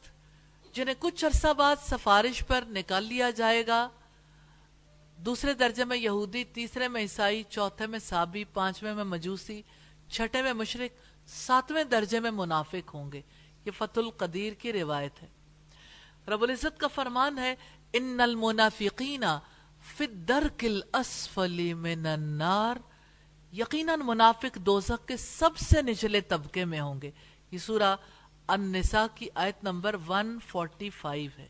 جنہیں 0.73 0.95
کچھ 0.99 1.25
عرصہ 1.25 1.53
بعد 1.53 1.75
سفارش 1.89 2.43
پر 2.47 2.63
نکال 2.67 3.03
لیا 3.03 3.29
جائے 3.29 3.67
گا۔ 3.67 3.89
دوسرے 5.25 5.53
درجے 5.53 5.85
میں 5.85 5.97
یہودی، 5.97 6.43
تیسرے 6.43 6.87
میں 6.87 7.01
عیسائی، 7.01 7.43
چوتھے 7.49 7.87
میں 7.87 7.99
سابی 7.99 8.43
پانچویں 8.43 8.93
میں 8.93 9.03
مجوسی، 9.03 9.61
چھٹے 10.09 10.41
میں 10.41 10.53
مشرق، 10.53 10.99
ساتویں 11.29 11.83
درجے 11.83 12.19
میں 12.19 12.31
منافق 12.31 12.93
ہوں 12.93 13.11
گے۔ 13.11 13.21
یہ 13.65 13.71
فتح 13.71 13.99
القدیر 13.99 14.53
کی 14.53 14.73
روایت 14.73 15.23
ہے۔ 15.23 15.27
رب 16.27 16.43
العزت 16.43 16.79
کا 16.79 16.87
فرمان 16.87 17.37
ہے، 17.37 17.55
ان 17.93 18.19
المنافقین 18.19 19.23
فی 19.81 20.05
الدرک 20.05 20.63
الاسفل 20.63 21.73
من 21.73 22.05
النار 22.05 22.75
یقیناً 23.53 23.99
منافق 24.03 24.55
دوزخ 24.55 25.07
کے 25.07 25.17
سب 25.17 25.57
سے 25.57 25.81
نچلے 25.81 26.21
طبقے 26.21 26.65
میں 26.65 26.79
ہوں 26.79 27.01
گے۔ 27.01 27.11
یہ 27.51 27.57
سورہ 27.57 27.95
النساء 28.47 29.05
کی 29.15 29.27
آیت 29.35 29.63
نمبر 29.63 29.95
145 29.95 31.39
ہے۔ 31.39 31.47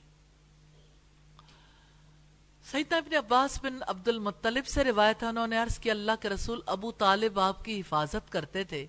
سیدنا 2.72 2.98
ابن 2.98 3.16
عباس 3.16 3.60
بن 3.64 3.80
عبد 3.88 4.08
المطلب 4.08 4.68
سے 4.68 4.84
روایت 4.84 5.24
ہے، 5.24 5.28
انہوں 5.28 5.48
نے 5.48 5.58
عرض 5.58 5.80
کی 5.80 5.92
اللہ 5.92 6.12
کے 6.22 6.30
رسول 6.30 6.60
ابو 6.66 6.92
طالب 6.92 7.40
آپ 7.40 7.66
کی 7.66 7.80
حفاظت 7.80 8.32
کرتے 8.32 8.64
تھے 8.64 8.86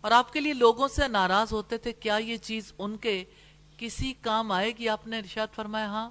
اور 0.00 0.10
آپ 0.10 0.32
کے 0.32 0.40
لیے 0.40 0.52
لوگوں 0.52 0.88
سے 0.88 1.08
ناراض 1.08 1.52
ہوتے 1.52 1.78
تھے، 1.78 1.92
کیا 1.92 2.16
یہ 2.16 2.36
چیز 2.36 2.72
ان 2.78 2.96
کے 2.96 3.24
کسی 3.76 4.14
کام 4.20 4.52
آئے 4.52 4.72
گی؟ 4.78 4.88
آپ 4.88 5.06
نے 5.06 5.18
ارشاد 5.18 5.46
فرمایا 5.54 5.86
ہاں 5.86 6.10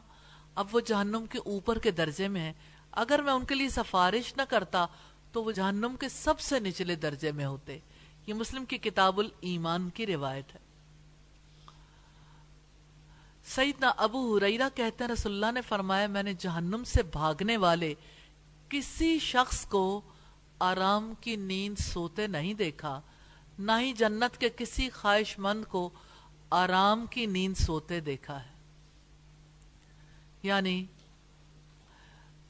اب 0.55 0.67
وہ 0.71 0.79
جہنم 0.79 1.25
کے 1.29 1.37
اوپر 1.37 1.79
کے 1.79 1.91
درجے 1.91 2.27
میں 2.27 2.41
ہیں۔ 2.41 2.53
اگر 2.91 3.21
میں 3.21 3.33
ان 3.33 3.45
کے 3.45 3.55
لیے 3.55 3.69
سفارش 3.69 4.37
نہ 4.37 4.41
کرتا 4.49 4.85
تو 5.31 5.43
وہ 5.43 5.51
جہنم 5.51 5.95
کے 5.99 6.09
سب 6.09 6.39
سے 6.39 6.59
نچلے 6.59 6.95
درجے 6.95 7.31
میں 7.31 7.45
ہوتے۔ 7.45 7.79
یہ 8.27 8.33
مسلم 8.33 8.65
کی 8.65 8.77
کتاب 8.77 9.19
الایمان 9.19 9.89
کی 9.89 10.07
روایت 10.07 10.55
ہے۔ 10.55 10.68
سیدنا 13.55 13.91
ابو 13.97 14.37
حریرہ 14.37 14.69
کہتے 14.75 15.03
ہیں، 15.03 15.11
رسول 15.11 15.31
اللہ 15.31 15.51
نے 15.51 15.61
فرمایا، 15.61 16.07
میں 16.07 16.23
نے 16.23 16.33
جہنم 16.33 16.83
سے 16.83 17.03
بھاگنے 17.03 17.57
والے 17.57 17.93
کسی 18.69 19.19
شخص 19.19 19.65
کو 19.65 20.01
آرام 20.59 21.13
کی 21.21 21.35
نیند 21.35 21.79
سوتے 21.79 22.27
نہیں 22.27 22.53
دیکھا، 22.53 23.01
نہ 23.59 23.71
ہی 23.79 23.93
جنت 23.93 24.37
کے 24.37 24.49
کسی 24.57 24.89
خواہش 24.89 25.39
مند 25.39 25.65
کو 25.65 25.89
آرام 26.49 27.05
کی 27.09 27.25
نیند 27.25 27.57
سوتے 27.57 27.99
دیکھا 27.99 28.43
ہے۔ 28.43 28.49
یعنی 30.43 30.85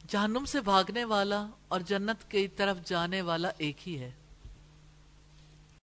جہنم 0.07 0.45
سے 0.45 0.61
بھاگنے 0.61 1.03
والا 1.03 1.47
اور 1.67 1.79
جنت 1.79 2.31
کی 2.31 2.47
طرف 2.47 2.77
جانے 2.85 3.21
والا 3.21 3.49
ایک 3.57 3.87
ہی 3.89 3.99
ہے۔ 3.99 4.11